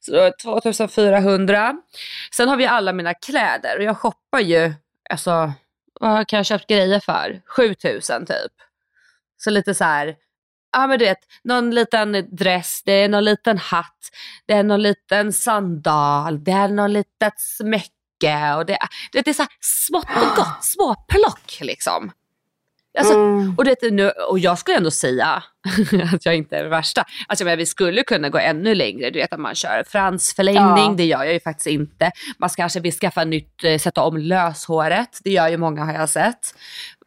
Så 0.00 0.12
då 0.12 0.18
är 0.18 0.24
det 0.24 0.32
2400. 0.42 1.74
Sen 2.36 2.48
har 2.48 2.56
vi 2.56 2.66
alla 2.66 2.92
mina 2.92 3.14
kläder 3.14 3.76
och 3.78 3.82
jag 3.84 3.96
shoppar 3.98 4.40
ju, 4.40 4.72
alltså 5.10 5.52
vad 6.00 6.28
kan 6.28 6.36
jag 6.36 6.46
köpt 6.46 6.66
grejer 6.66 7.00
för? 7.00 7.40
7000 7.46 8.26
typ. 8.26 8.52
Så 9.36 9.50
lite 9.50 9.74
så 9.74 9.84
här, 9.84 10.16
ja 10.72 10.86
men 10.86 10.98
du 10.98 11.04
vet, 11.04 11.18
någon 11.44 11.70
liten 11.70 12.26
dress, 12.36 12.82
det 12.84 12.92
är 12.92 13.08
någon 13.08 13.24
liten 13.24 13.58
hatt, 13.58 14.10
det 14.46 14.52
är 14.52 14.62
någon 14.62 14.82
liten 14.82 15.32
sandal, 15.32 16.44
det 16.44 16.50
är 16.52 16.68
någon 16.68 16.92
litet 16.92 17.40
smycke 17.40 17.92
och 18.56 18.66
det, 18.66 18.72
är- 18.74 18.88
det, 19.12 19.22
det 19.22 19.30
är 19.30 19.34
så 19.34 19.42
här 19.42 19.50
smått 19.60 20.06
och 20.16 20.36
gott, 20.36 20.58
små 20.64 20.94
plock 21.08 21.58
liksom. 21.60 22.10
Alltså, 22.98 23.14
Mm. 23.14 23.54
och, 23.58 23.64
det, 23.64 23.76
nu, 23.90 24.10
och 24.10 24.38
jag 24.38 24.58
skulle 24.58 24.76
ändå 24.76 24.90
säga 24.90 25.26
att 26.14 26.24
jag 26.26 26.36
inte 26.36 26.56
är 26.56 26.62
det 26.62 26.68
värsta. 26.68 27.04
Alltså, 27.28 27.44
men 27.44 27.58
vi 27.58 27.66
skulle 27.66 28.02
kunna 28.02 28.28
gå 28.28 28.38
ännu 28.38 28.74
längre. 28.74 29.10
Du 29.10 29.18
vet 29.18 29.32
att 29.32 29.40
man 29.40 29.54
kör 29.54 29.84
fransförlängning, 29.88 30.62
Ja. 30.90 30.94
det 30.96 31.04
gör 31.04 31.24
jag 31.24 31.32
ju 31.32 31.40
faktiskt 31.40 31.66
inte. 31.66 32.10
Man 32.38 32.48
kanske 32.50 32.80
vill 32.80 32.92
skaffa 32.92 33.24
nytt, 33.24 33.64
eh, 33.64 33.78
sätta 33.78 34.02
om 34.02 34.16
löshåret. 34.16 35.18
Det 35.24 35.30
gör 35.30 35.48
ju 35.48 35.56
många 35.56 35.84
har 35.84 35.92
jag 35.92 36.08
sett. 36.08 36.54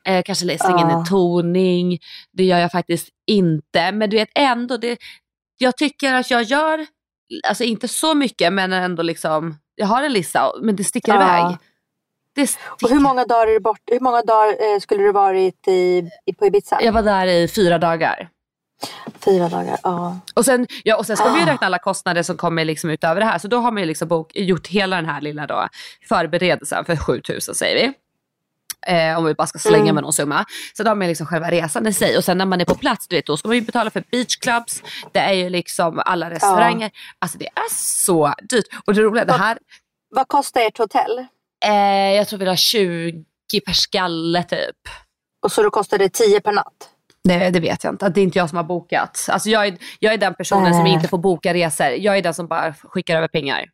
Eh, 0.06 0.24
kanske 0.24 0.58
slänga 0.60 0.82
in 0.82 0.89
Ja. 0.89 1.00
en 1.00 1.06
toning. 1.06 2.00
Det 2.34 2.44
gör 2.44 2.60
jag 2.60 2.72
faktiskt 2.72 3.10
inte. 3.27 3.91
Men 3.91 4.10
du 4.10 4.18
vet 4.18 4.30
ändå, 4.36 4.77
det, 4.77 4.98
jag 5.58 5.77
tycker 5.77 6.13
att 6.13 6.32
jag 6.32 6.44
gör, 6.44 6.86
alltså 7.48 7.63
inte 7.63 7.88
så 7.88 8.13
mycket 8.13 8.53
men 8.53 8.74
ändå 8.74 9.03
liksom, 9.03 9.58
jag 9.81 9.88
har 9.88 10.03
en 10.03 10.13
lista 10.13 10.51
men 10.61 10.75
det 10.75 10.83
sticker 10.83 11.13
Ja. 11.13 11.21
iväg. 11.21 11.57
Det 12.35 12.41
Och 12.43 12.50
sticker. 12.50 12.93
hur 12.93 13.00
många 13.01 13.25
dagar, 13.25 13.47
är 13.47 13.51
du 13.51 13.59
bort, 13.59 13.79
hur 13.85 14.00
många 14.00 14.21
dagar 14.21 14.47
eh, 14.75 14.79
skulle 14.79 15.03
du 15.03 15.11
varit 15.11 15.67
i, 15.67 16.09
i, 16.25 16.33
på 16.33 16.45
Ibiza? 16.45 16.79
Jag 16.81 16.93
var 16.93 17.01
där 17.03 17.27
i 17.27 17.47
fyra 17.47 17.77
dagar. 17.77 18.29
Fyra 19.25 19.50
dagar, 19.50 19.77
ja. 19.83 20.19
Och 20.35 20.45
sen, 20.45 20.67
ja, 20.83 20.97
och 20.97 21.05
sen 21.05 21.17
ska 21.17 21.29
vi 21.29 21.39
ju 21.39 21.45
Ah. 21.45 21.53
räkna 21.53 21.67
alla 21.67 21.79
kostnader 21.79 22.23
som 22.23 22.38
kommer 22.38 22.65
liksom 22.65 22.89
utöver 22.89 23.19
det 23.21 23.25
här. 23.25 23.38
Så 23.39 23.47
då 23.47 23.57
har 23.57 23.71
man 23.71 23.81
ju 23.83 23.88
liksom 23.88 24.07
bok, 24.07 24.31
gjort 24.35 24.67
hela 24.67 24.95
den 24.95 25.05
här 25.05 25.21
lilla 25.21 25.47
då, 25.47 25.67
förberedelsen 26.09 26.85
för 26.85 26.95
7000 26.95 27.55
säger 27.55 27.88
vi. 27.88 27.93
Eh, 28.88 29.17
om 29.17 29.25
vi 29.25 29.33
bara 29.33 29.47
ska 29.47 29.59
slänga 29.59 29.83
Mm. 29.83 29.95
med 29.95 30.03
någon 30.03 30.13
summa. 30.13 30.45
Så 30.73 30.83
då 30.83 30.89
har 30.89 30.95
man 30.95 31.07
liksom 31.07 31.25
själva 31.27 31.51
resan 31.51 31.88
i 31.88 31.93
sig. 31.93 32.17
Och 32.17 32.23
sen 32.23 32.38
när 32.38 32.45
man 32.45 32.61
är 32.61 32.65
på 32.65 32.75
plats, 32.75 33.07
du 33.07 33.15
vet, 33.15 33.25
då 33.25 33.38
ska 33.38 33.47
man 33.47 33.55
ju 33.57 33.61
betala 33.61 33.89
för 33.89 34.03
beachclubs. 34.11 34.83
Det 35.11 35.19
är 35.19 35.33
ju 35.33 35.50
liksom 35.50 36.01
alla 36.05 36.29
restauranger. 36.29 36.91
Alltså 37.19 37.38
det 37.38 37.45
är 37.47 37.73
så 37.75 38.33
dyrt. 38.50 38.65
Och 38.85 38.93
det 38.93 39.01
roliga, 39.01 39.25
det 39.25 39.33
här, 39.33 39.57
Vad 40.15 40.27
kostar 40.27 40.61
ert 40.61 40.77
hotell? 40.77 41.25
eh, 41.65 41.73
jag 42.15 42.27
tror 42.27 42.39
vi 42.39 42.45
har 42.45 42.55
20 42.55 43.23
per 43.65 43.73
skalle 43.73 44.43
typ. 44.43 44.75
Och 45.45 45.51
så 45.51 45.63
då 45.63 45.69
kostar 45.69 45.97
det 45.97 46.09
10 46.09 46.41
per 46.41 46.51
natt? 46.51 46.89
Det, 47.23 47.50
det 47.50 47.59
vet 47.59 47.83
jag 47.83 47.93
inte. 47.93 48.09
Det 48.09 48.21
är 48.21 48.23
inte 48.23 48.38
jag 48.39 48.50
som 48.50 48.55
har 48.55 48.63
bokat. 48.63 49.27
Alltså 49.31 49.50
jag, 49.50 49.67
är, 49.67 49.77
jag 50.00 50.13
är 50.13 50.17
den 50.17 50.33
personen 50.33 50.73
som 50.73 50.83
Nej. 50.83 50.93
inte 50.93 51.07
får 51.07 51.17
boka 51.17 51.53
resor. 51.53 51.88
Jag 51.88 52.17
är 52.17 52.21
den 52.21 52.33
som 52.33 52.47
bara 52.47 52.73
skickar 52.73 53.17
över 53.17 53.27
pengar. 53.27 53.65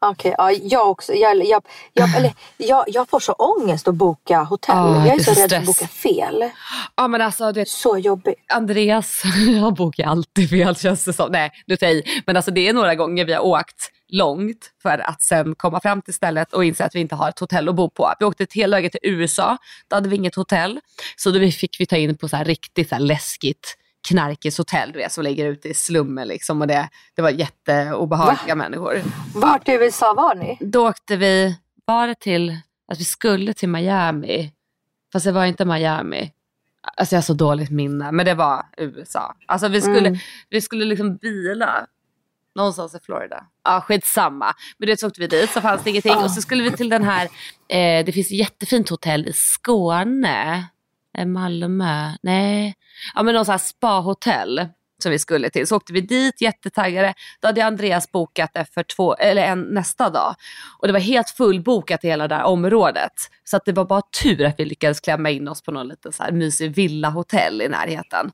Okej, 0.00 0.34
ja, 0.38 0.52
jag 0.52 0.90
också. 0.90 1.14
Jag, 1.14 1.44
jag, 1.44 1.62
jag, 1.92 2.16
eller, 2.16 2.32
jag, 2.56 2.84
jag 2.88 3.08
får 3.08 3.20
så 3.20 3.32
ångest 3.32 3.88
att 3.88 3.94
boka 3.94 4.42
hotell. 4.42 4.76
Ah, 4.76 5.06
jag 5.06 5.14
är 5.14 5.24
så 5.24 5.40
rädd 5.40 5.52
att 5.52 5.66
boka 5.66 5.86
fel. 5.86 6.50
Ja 6.96 7.08
men 7.08 7.20
alltså 7.20 7.52
du 7.52 7.60
vet, 7.60 7.68
Så 7.68 7.98
jobbigt. 7.98 8.44
Andreas, 8.52 9.22
han 9.60 9.74
bokar 9.74 10.06
alltid 10.06 10.50
fel 10.50 10.76
känns 10.76 11.04
det 11.04 11.12
som. 11.12 11.32
Nej, 11.32 11.50
nu 11.66 11.76
tar 11.76 11.86
jag 11.86 11.96
i. 11.96 12.22
Men 12.26 12.36
alltså 12.36 12.50
det 12.50 12.68
är 12.68 12.72
några 12.72 12.94
gånger 12.94 13.24
vi 13.24 13.32
har 13.32 13.40
åkt 13.40 13.90
långt 14.08 14.70
för 14.82 14.98
att 14.98 15.22
sen 15.22 15.54
komma 15.54 15.80
fram 15.80 16.02
till 16.02 16.14
stället 16.14 16.52
och 16.52 16.64
inse 16.64 16.84
att 16.84 16.94
vi 16.94 17.00
inte 17.00 17.14
har 17.14 17.28
ett 17.28 17.38
hotell 17.38 17.68
att 17.68 17.74
bo 17.74 17.90
på. 17.90 18.12
Vi 18.18 18.24
åkte 18.24 18.42
ett 18.42 18.52
hela 18.52 18.76
vägen 18.76 18.90
till 18.90 19.00
USA, 19.02 19.58
då 19.88 19.96
hade 19.96 20.08
vi 20.08 20.16
inget 20.16 20.34
hotell. 20.34 20.80
Så 21.16 21.30
då 21.30 21.50
fick 21.50 21.80
vi 21.80 21.86
ta 21.86 21.96
in 21.96 22.16
på 22.16 22.28
så 22.28 22.36
här 22.36 22.44
riktigt 22.44 22.88
så 22.88 22.94
här 22.94 23.02
läskigt 23.02 23.77
knarkigt 24.08 24.58
hotell 24.58 24.92
du 24.92 24.98
vet, 24.98 25.12
som 25.12 25.24
ligger 25.24 25.46
ute 25.46 25.68
i 25.68 25.74
slummen 25.74 26.28
liksom. 26.28 26.60
Och 26.60 26.66
det, 26.66 26.88
det 27.16 27.22
var 27.22 27.30
jätteobehagliga 27.30 28.54
människor. 28.54 29.02
Vart 29.34 29.68
i 29.68 29.72
USA 29.72 30.14
var 30.14 30.34
ni? 30.34 30.56
Då 30.60 30.88
åkte 30.88 31.16
vi, 31.16 31.58
var 31.84 32.06
det 32.06 32.14
till, 32.20 32.56
att 32.92 33.00
vi 33.00 33.04
skulle 33.04 33.54
till 33.54 33.68
Miami. 33.68 34.52
Fast 35.12 35.24
det 35.26 35.32
var 35.32 35.44
inte 35.44 35.64
Miami. 35.64 36.32
Alltså 36.96 37.14
jag 37.14 37.18
har 37.18 37.22
så 37.24 37.34
dåligt 37.34 37.70
minne, 37.70 38.12
men 38.12 38.26
det 38.26 38.34
var 38.34 38.66
USA. 38.76 39.34
Alltså 39.46 39.68
vi 39.68 39.80
skulle, 39.80 40.08
Mm. 40.08 40.18
vi 40.48 40.60
skulle 40.60 40.84
liksom 40.84 41.16
bila 41.16 41.86
någonstans 42.54 42.94
i 42.94 42.98
Florida. 43.02 43.44
Ja, 43.64 43.80
skitsamma. 43.80 44.54
Men 44.78 44.86
du 44.86 44.92
vet 44.92 45.00
så 45.00 45.06
åkte 45.06 45.20
vi 45.20 45.26
dit 45.26 45.50
så 45.50 45.60
fanns 45.60 45.82
det 45.84 45.90
ingenting. 45.90 46.16
Och 46.16 46.30
så 46.30 46.40
skulle 46.42 46.62
vi 46.62 46.70
till 46.70 46.88
den 46.88 47.04
här, 47.04 47.24
eh, 47.68 48.04
det 48.04 48.12
finns 48.14 48.26
ett 48.26 48.38
jättefint 48.38 48.88
hotell 48.88 49.28
i 49.28 49.32
Skåne. 49.32 50.66
Eh, 51.18 51.26
Malmö, 51.26 52.10
nej. 52.22 52.74
Ja 53.14 53.22
men 53.22 53.34
någon 53.34 53.44
sån 53.44 53.52
här 53.52 53.58
spahotell 53.58 54.68
som 55.02 55.12
vi 55.12 55.18
skulle 55.18 55.50
till. 55.50 55.66
Så 55.66 55.76
åkte 55.76 55.92
vi 55.92 56.00
dit 56.00 56.40
jättetaggade. 56.40 57.14
Då 57.40 57.48
hade 57.48 57.64
Andreas 57.64 58.12
bokat 58.12 58.50
det 58.54 58.64
för 58.74 58.82
två, 58.82 59.14
eller 59.14 59.42
en, 59.42 59.62
nästa 59.62 60.10
dag. 60.10 60.34
Och 60.78 60.86
det 60.86 60.92
var 60.92 61.00
helt 61.00 61.30
fullbokat 61.30 62.04
i 62.04 62.08
hela 62.08 62.28
det 62.28 62.34
här 62.34 62.44
området. 62.44 63.12
Så 63.44 63.56
att 63.56 63.64
det 63.64 63.72
var 63.72 63.84
bara 63.84 64.02
tur 64.22 64.44
att 64.44 64.54
vi 64.58 64.64
lyckades 64.64 65.00
klämma 65.00 65.30
in 65.30 65.48
oss 65.48 65.62
på 65.62 65.72
någon 65.72 65.88
liten 65.88 66.12
så 66.12 66.22
här 66.22 66.32
mysig 66.32 66.74
villahotell 66.74 67.62
i 67.62 67.68
närheten. 67.68 68.30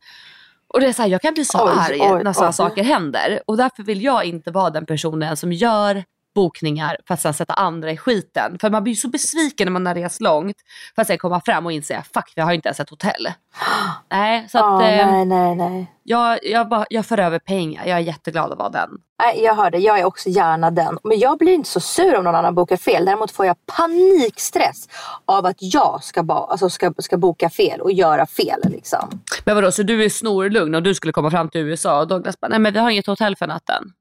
Och 0.69 0.81
det 0.81 0.87
är 0.87 0.93
så 0.93 1.03
här, 1.03 1.09
jag 1.09 1.23
kan 1.23 1.35
bli 1.35 1.45
så 1.45 1.67
Oj, 1.67 1.73
arg 1.79 2.01
oj, 2.01 2.25
när 2.25 2.33
sådana 2.33 2.53
saker 2.53 2.85
händer. 2.85 3.41
Och 3.47 3.57
därför 3.57 3.83
vill 3.83 4.03
jag 4.03 4.25
inte 4.25 4.51
vara 4.51 4.71
den 4.71 4.87
personen 4.87 5.37
som 5.37 5.53
gör 5.53 6.05
bokningar 6.35 6.97
för 7.07 7.15
att 7.15 7.21
sen 7.21 7.35
sätta 7.35 7.53
andra 7.55 7.91
i 7.93 7.97
skiten. 7.97 8.59
För 8.59 8.71
man 8.71 8.83
blir 8.83 8.93
ju 8.93 8.97
så 8.97 9.09
besviken 9.09 9.67
när 9.67 9.73
man 9.73 9.87
har 9.87 9.95
rest 9.95 10.21
långt 10.21 10.57
för 10.95 11.03
att 11.03 11.09
sen 11.09 11.19
komma 11.19 11.41
fram 11.45 11.67
och 11.67 11.73
inse 11.73 12.03
fuck 12.15 12.33
vi 12.37 12.43
har 12.43 12.53
inte 12.53 12.69
ens 12.69 12.81
ett 12.81 12.91
hotell. 12.91 13.29
Nej, 14.11 14.49
så 14.49 14.59
att 14.59 14.65
Ja, 14.65 14.89
eh, 14.89 15.07
nej, 15.11 15.25
nej, 15.27 15.55
nej. 15.57 15.93
jag, 16.03 16.39
jag, 16.43 16.69
bara, 16.69 16.87
jag 16.91 17.07
för 17.07 17.19
över 17.19 17.39
pengar. 17.39 17.87
Jag 17.87 17.97
är 17.99 18.03
jätteglad 18.03 18.53
att 18.53 18.59
vara 18.59 18.69
den. 18.71 18.91
nej. 19.23 19.43
Jag 19.45 19.55
hörde, 19.55 19.79
jag 19.79 19.99
är 19.99 20.05
också 20.05 20.29
gärna 20.29 20.71
den. 20.71 20.99
Men 21.05 21.19
jag 21.19 21.39
blir 21.39 21.53
inte 21.55 21.69
så 21.71 21.81
sur 21.81 22.17
om 22.17 22.25
någon 22.25 22.35
annan 22.35 22.55
bokar 22.55 22.77
fel. 22.77 23.05
Däremot 23.05 23.31
får 23.31 23.47
jag 23.47 23.57
panikstress 23.77 24.89
av 25.25 25.47
att 25.47 25.57
jag 25.59 26.05
ska, 26.05 26.23
ba, 26.23 26.47
alltså 26.51 26.71
ska, 26.71 26.93
ska 26.99 27.17
boka 27.17 27.51
fel 27.51 27.81
och 27.81 27.93
göra 27.93 28.27
fel. 28.27 28.61
Liksom. 28.65 29.21
Men 29.45 29.55
vadå, 29.55 29.73
så 29.73 29.83
du 29.83 30.05
är 30.05 30.09
snorlugn 30.09 30.75
och 30.75 30.83
du 30.83 30.95
skulle 30.95 31.13
komma 31.13 31.31
fram 31.31 31.49
till 31.49 31.61
USA 31.61 32.01
och 32.01 32.09
Douglas 32.09 32.41
bara, 32.41 32.49
nej 32.49 32.59
men 32.59 32.73
vi 32.73 32.79
har 32.79 32.91
inget 32.91 33.07
hotell 33.07 33.37
för 33.37 33.47
natten. 33.47 33.93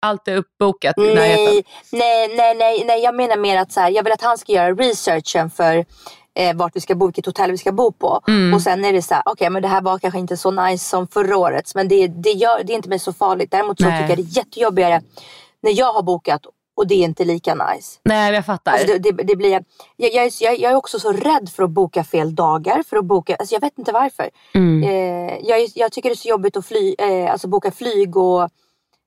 Allt 0.00 0.28
är 0.28 0.36
uppbokat 0.36 0.98
i 0.98 1.14
närheten. 1.14 1.62
Nej, 1.92 2.28
nej, 2.36 2.54
nej, 2.54 2.84
nej, 2.86 3.02
jag 3.02 3.14
menar 3.14 3.36
mer 3.36 3.56
att 3.56 3.72
så 3.72 3.80
här, 3.80 3.90
jag 3.90 4.02
vill 4.02 4.12
att 4.12 4.22
han 4.22 4.38
ska 4.38 4.52
göra 4.52 4.74
researchen 4.74 5.50
för 5.50 5.84
eh, 6.34 6.56
vart 6.56 6.76
vi 6.76 6.80
ska 6.80 6.94
bo, 6.94 7.06
vilket 7.06 7.26
hotell 7.26 7.50
vi 7.50 7.58
ska 7.58 7.72
bo 7.72 7.92
på. 7.92 8.20
Mm. 8.28 8.54
Och 8.54 8.62
sen 8.62 8.84
är 8.84 8.92
det 8.92 9.02
så 9.02 9.14
här, 9.14 9.22
okej 9.26 9.50
men 9.50 9.62
det 9.62 9.68
här 9.68 9.82
var 9.82 9.98
kanske 9.98 10.18
inte 10.18 10.36
så 10.36 10.50
nice 10.50 10.84
som 10.84 11.08
förra 11.08 11.36
årets. 11.36 11.74
Men 11.74 11.88
det, 11.88 12.06
det, 12.06 12.30
gör, 12.30 12.64
det 12.64 12.72
är 12.72 12.74
inte 12.74 12.88
mer 12.88 12.98
så 12.98 13.12
farligt. 13.12 13.50
Däremot 13.50 13.80
så 13.80 13.88
Nej. 13.88 13.98
tycker 14.02 14.08
jag 14.08 14.26
det 14.26 14.30
är 14.30 14.36
jättejobbigare 14.36 15.02
när 15.62 15.78
jag 15.78 15.92
har 15.92 16.02
bokat 16.02 16.46
och 16.76 16.86
det 16.86 16.94
är 16.94 17.04
inte 17.04 17.24
lika 17.24 17.54
nice. 17.54 17.98
Nej, 18.02 18.34
jag 18.34 18.46
fattar. 18.46 18.72
Alltså 18.72 18.86
det, 18.86 18.98
det, 18.98 19.22
det 19.22 19.36
blir, 19.36 19.50
jag, 19.50 19.64
jag, 19.96 20.24
är, 20.24 20.42
jag, 20.42 20.58
jag 20.58 20.72
är 20.72 20.76
också 20.76 20.98
så 20.98 21.12
rädd 21.12 21.48
för 21.56 21.62
att 21.62 21.70
boka 21.70 22.04
fel 22.04 22.34
dagar. 22.34 22.82
För 22.82 22.96
att 22.96 23.04
boka, 23.04 23.36
alltså 23.36 23.54
jag 23.54 23.60
vet 23.60 23.78
inte 23.78 23.92
varför. 23.92 24.30
Mm. 24.54 24.82
Eh, 24.82 25.38
jag, 25.42 25.68
jag 25.74 25.92
tycker 25.92 26.08
det 26.08 26.12
är 26.12 26.16
så 26.16 26.28
jobbigt 26.28 26.56
att 26.56 26.66
fly, 26.66 26.94
eh, 26.98 27.32
alltså 27.32 27.48
boka 27.48 27.70
flyg 27.70 28.16
och 28.16 28.50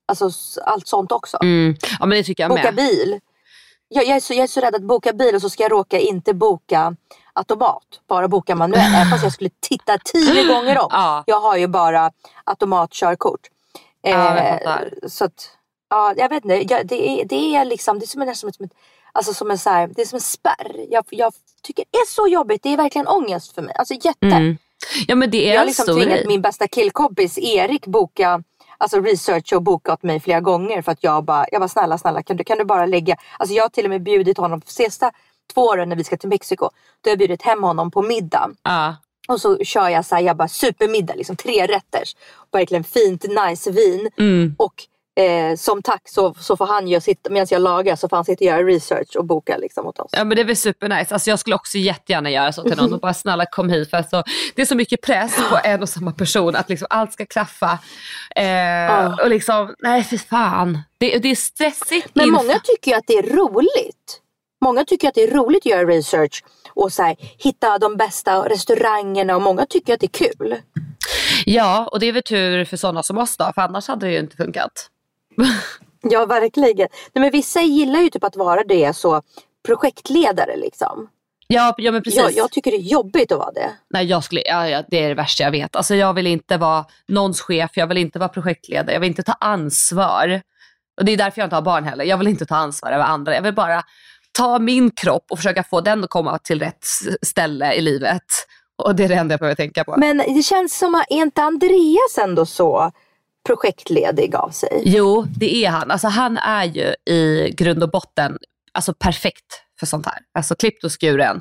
alltså, 0.06 0.60
allt 0.60 0.86
sånt 0.86 1.12
också. 1.12 1.38
Mm. 1.42 1.76
Ja 2.00 2.06
men 2.06 2.18
det 2.18 2.24
tycker 2.24 2.42
jag 2.42 2.50
Boka 2.50 2.62
med. 2.62 2.74
bil. 2.74 3.20
Jag, 3.88 4.04
jag, 4.06 4.16
är 4.16 4.20
så, 4.20 4.34
jag 4.34 4.42
är 4.42 4.46
så 4.46 4.60
rädd 4.60 4.74
att 4.74 4.82
boka 4.82 5.12
bil 5.12 5.34
och 5.34 5.40
så 5.40 5.50
ska 5.50 5.62
jag 5.62 5.72
råka 5.72 5.98
inte 5.98 6.34
boka 6.34 6.96
automat. 7.32 7.82
Bara 8.08 8.28
boka 8.28 8.54
manuellt. 8.54 8.94
Även 8.94 9.10
fast 9.10 9.22
jag 9.22 9.32
skulle 9.32 9.50
titta 9.60 9.98
tio 10.04 10.44
gånger 10.54 10.78
om. 10.78 10.88
Ja. 10.90 11.24
Jag 11.26 11.40
har 11.40 11.56
ju 11.56 11.66
bara 11.66 12.10
automatkörkort. 12.44 13.40
Ja, 14.02 14.38
Eh, 14.38 14.82
så 15.06 15.24
att, 15.24 15.50
ja, 15.90 16.14
jag 16.16 16.28
vet 16.28 16.44
inte. 16.44 16.74
Jag, 16.74 16.86
det, 16.86 17.08
är, 17.08 17.24
det 17.24 17.56
är 17.56 17.64
liksom, 17.64 17.98
det 17.98 18.04
är 18.04 18.06
som 18.06 18.22
en, 18.22 18.36
som 18.36 18.48
ett, 18.48 18.56
alltså 19.12 19.34
som 19.34 19.50
en, 19.50 19.58
så 19.58 19.70
här, 19.70 19.86
det 19.86 20.02
är 20.02 20.06
som 20.06 20.16
en 20.16 20.20
spärr. 20.20 20.86
Jag, 20.90 21.04
jag 21.10 21.32
tycker 21.62 21.84
det 21.90 21.98
är 21.98 22.06
så 22.06 22.26
jobbigt. 22.28 22.62
Det 22.62 22.68
är 22.72 22.76
verkligen 22.76 23.08
ångest 23.08 23.54
för 23.54 23.62
mig. 23.62 23.74
Alltså 23.78 23.94
jätte. 23.94 24.26
Mm. 24.26 24.56
Ja 25.06 25.14
men 25.14 25.30
det 25.30 25.48
är 25.48 25.52
Jag 25.52 25.60
har 25.60 25.66
liksom 25.66 25.86
tvingat 25.86 26.26
min 26.26 26.42
bästa 26.42 26.68
killkompis 26.68 27.38
Erik 27.38 27.86
boka 27.86 28.42
Alltså 28.82 29.00
research 29.00 29.52
och 29.52 29.62
boka 29.62 29.92
åt 29.92 30.02
mig 30.02 30.20
flera 30.20 30.40
gånger 30.40 30.82
för 30.82 30.92
att 30.92 31.04
jag 31.04 31.24
bara, 31.24 31.46
jag 31.52 31.60
bara 31.60 31.68
snälla 31.68 31.98
snälla 31.98 32.22
kan 32.22 32.36
du, 32.36 32.44
kan 32.44 32.58
du 32.58 32.64
bara 32.64 32.86
lägga 32.86 33.16
Alltså 33.38 33.54
jag 33.54 33.64
har 33.64 33.68
till 33.68 33.84
och 33.84 33.90
med 33.90 34.02
bjudit 34.02 34.38
honom 34.38 34.60
för 34.60 34.70
sista 34.72 35.12
två 35.54 35.62
åren 35.62 35.88
när 35.88 35.96
vi 35.96 36.04
ska 36.04 36.16
till 36.16 36.28
Mexiko. 36.28 36.70
Då 37.00 37.08
har 37.08 37.12
jag 37.12 37.18
bjudit 37.18 37.42
hem 37.42 37.62
honom 37.62 37.90
på 37.90 38.02
middag. 38.02 38.50
Ja. 38.62 38.96
Och 39.28 39.40
så 39.40 39.58
kör 39.58 39.88
jag 39.88 40.04
så 40.04 40.14
här, 40.14 40.22
jag 40.22 40.36
bara 40.36 40.48
supermiddag, 40.48 41.14
liksom 41.14 41.36
tre 41.36 41.66
rätters. 41.66 42.16
Verkligen 42.52 42.84
fint, 42.84 43.24
nice 43.24 43.70
vin. 43.70 44.10
Mm. 44.18 44.54
Och 44.58 44.74
eh, 45.20 45.56
som 45.56 45.82
tack 45.82 46.02
så, 46.08 46.34
så 46.34 46.56
får 46.56 46.66
han 46.66 46.88
göra 46.88 47.00
sitt, 47.00 47.26
medan 47.30 47.46
jag 47.50 47.62
lagar 47.62 47.96
så 47.96 48.08
får 48.08 48.16
han 48.16 48.24
sitta 48.24 48.38
och 48.44 48.46
göra 48.46 48.62
research 48.62 49.16
och 49.16 49.24
boka 49.24 49.56
liksom 49.56 49.86
åt 49.86 49.98
oss. 49.98 50.10
Ja 50.12 50.24
men 50.24 50.36
det 50.36 50.42
är 50.42 50.46
väl 50.46 50.56
supernice. 50.56 51.14
Alltså 51.14 51.30
jag 51.30 51.38
skulle 51.38 51.56
också 51.56 51.78
jättegärna 51.78 52.30
göra 52.30 52.52
så 52.52 52.62
till 52.62 52.76
någon 52.76 52.92
och 52.92 53.00
bara 53.00 53.14
snälla 53.14 53.46
kom 53.46 53.68
hit. 53.70 53.90
För 53.90 53.96
alltså, 53.96 54.22
det 54.54 54.62
är 54.62 54.66
så 54.66 54.74
mycket 54.76 55.00
press 55.02 55.36
på 55.50 55.58
en 55.64 55.82
och 55.82 55.88
samma 55.88 56.12
person 56.12 56.56
att 56.56 56.68
liksom 56.68 56.86
allt 56.90 57.12
ska 57.12 57.26
klaffa. 57.26 57.78
Eh, 58.36 59.14
Och 59.22 59.28
liksom, 59.30 59.74
nej 59.78 60.04
fy 60.04 60.18
fan. 60.18 60.78
Det, 60.98 61.18
det 61.18 61.28
är 61.28 61.34
stressigt. 61.34 62.08
Men 62.14 62.26
inför- 62.26 62.42
många 62.42 62.58
tycker 62.64 62.90
ju 62.90 62.96
att 62.96 63.06
det 63.06 63.14
är 63.18 63.36
roligt. 63.36 64.18
Många 64.64 64.84
tycker 64.84 65.08
att 65.08 65.14
det 65.14 65.22
är 65.22 65.30
roligt 65.34 65.62
att 65.62 65.66
göra 65.66 65.84
research 65.88 66.44
och 66.74 66.92
så 66.92 67.02
här, 67.02 67.16
hitta 67.38 67.78
de 67.78 67.96
bästa 67.96 68.48
restaurangerna 68.48 69.36
och 69.36 69.42
många 69.42 69.66
tycker 69.66 69.94
att 69.94 70.00
det 70.00 70.06
är 70.06 70.28
kul. 70.28 70.56
Ja 71.46 71.88
och 71.92 72.00
det 72.00 72.06
är 72.06 72.12
väl 72.12 72.22
tur 72.22 72.64
för 72.64 72.76
sådana 72.76 73.02
som 73.02 73.18
oss 73.18 73.36
då. 73.36 73.50
För 73.54 73.62
annars 73.62 73.88
hade 73.88 74.06
det 74.06 74.12
ju 74.12 74.18
inte 74.18 74.36
funkat. 74.36 74.88
Ja, 76.02 76.26
verkligen. 76.26 76.88
Nej, 77.12 77.22
men 77.22 77.30
vissa 77.30 77.60
gillar 77.60 78.00
ju 78.00 78.10
typ 78.10 78.24
att 78.24 78.36
vara 78.36 78.64
det 78.64 78.96
så 78.96 79.22
projektledare 79.66 80.56
liksom. 80.56 81.08
Ja, 81.46 81.74
ja 81.76 81.92
men 81.92 82.02
precis. 82.02 82.20
Jag, 82.20 82.32
jag 82.32 82.52
tycker 82.52 82.70
det 82.70 82.76
är 82.76 82.80
jobbigt 82.80 83.32
att 83.32 83.38
vara 83.38 83.52
det. 83.52 83.70
Nej, 83.90 84.06
jag 84.06 84.24
skulle, 84.24 84.42
ja, 84.44 84.68
ja, 84.68 84.82
det 84.88 85.04
är 85.04 85.08
det 85.08 85.14
värsta 85.14 85.44
jag 85.44 85.50
vet. 85.50 85.76
Alltså, 85.76 85.94
jag 85.94 86.14
vill 86.14 86.26
inte 86.26 86.56
vara 86.56 86.84
någons 87.08 87.40
chef, 87.40 87.70
jag 87.74 87.86
vill 87.86 87.96
inte 87.96 88.18
vara 88.18 88.28
projektledare, 88.28 88.92
jag 88.92 89.00
vill 89.00 89.08
inte 89.08 89.22
ta 89.22 89.32
ansvar. 89.40 90.42
Och 90.98 91.04
Det 91.04 91.12
är 91.12 91.16
därför 91.16 91.40
jag 91.40 91.46
inte 91.46 91.56
har 91.56 91.62
barn 91.62 91.84
heller. 91.84 92.04
Jag 92.04 92.18
vill 92.18 92.28
inte 92.28 92.46
ta 92.46 92.56
ansvar 92.56 92.92
över 92.92 93.04
andra. 93.04 93.34
Jag 93.34 93.42
vill 93.42 93.54
bara 93.54 93.82
ta 94.32 94.58
min 94.58 94.90
kropp 94.90 95.24
och 95.30 95.38
försöka 95.38 95.62
få 95.62 95.80
den 95.80 96.04
att 96.04 96.10
komma 96.10 96.38
till 96.38 96.60
rätt 96.60 96.86
ställe 97.22 97.74
i 97.74 97.80
livet. 97.80 98.22
Och 98.82 98.94
det 98.94 99.04
är 99.04 99.08
det 99.08 99.14
enda 99.14 99.32
jag 99.32 99.40
behöver 99.40 99.56
tänka 99.56 99.84
på. 99.84 99.94
Men 99.96 100.18
det 100.18 100.42
känns 100.42 100.78
som 100.78 100.94
att 100.94 101.06
är 101.10 101.16
inte 101.16 101.42
Andreas 101.42 102.18
ändå 102.22 102.46
så 102.46 102.92
projektledig 103.46 104.34
av 104.36 104.50
sig? 104.50 104.82
Jo, 104.84 105.26
det 105.36 105.64
är 105.64 105.70
han. 105.70 105.90
Alltså, 105.90 106.08
han 106.08 106.38
är 106.38 106.64
ju 106.64 106.94
i 107.14 107.50
grund 107.56 107.82
och 107.82 107.90
botten 107.90 108.38
alltså, 108.72 108.94
perfekt 108.94 109.62
för 109.80 109.86
sånt 109.86 110.06
här. 110.06 110.18
Alltså 110.34 110.54
klippt 110.54 110.84
och 110.84 111.00
skuren. 111.00 111.40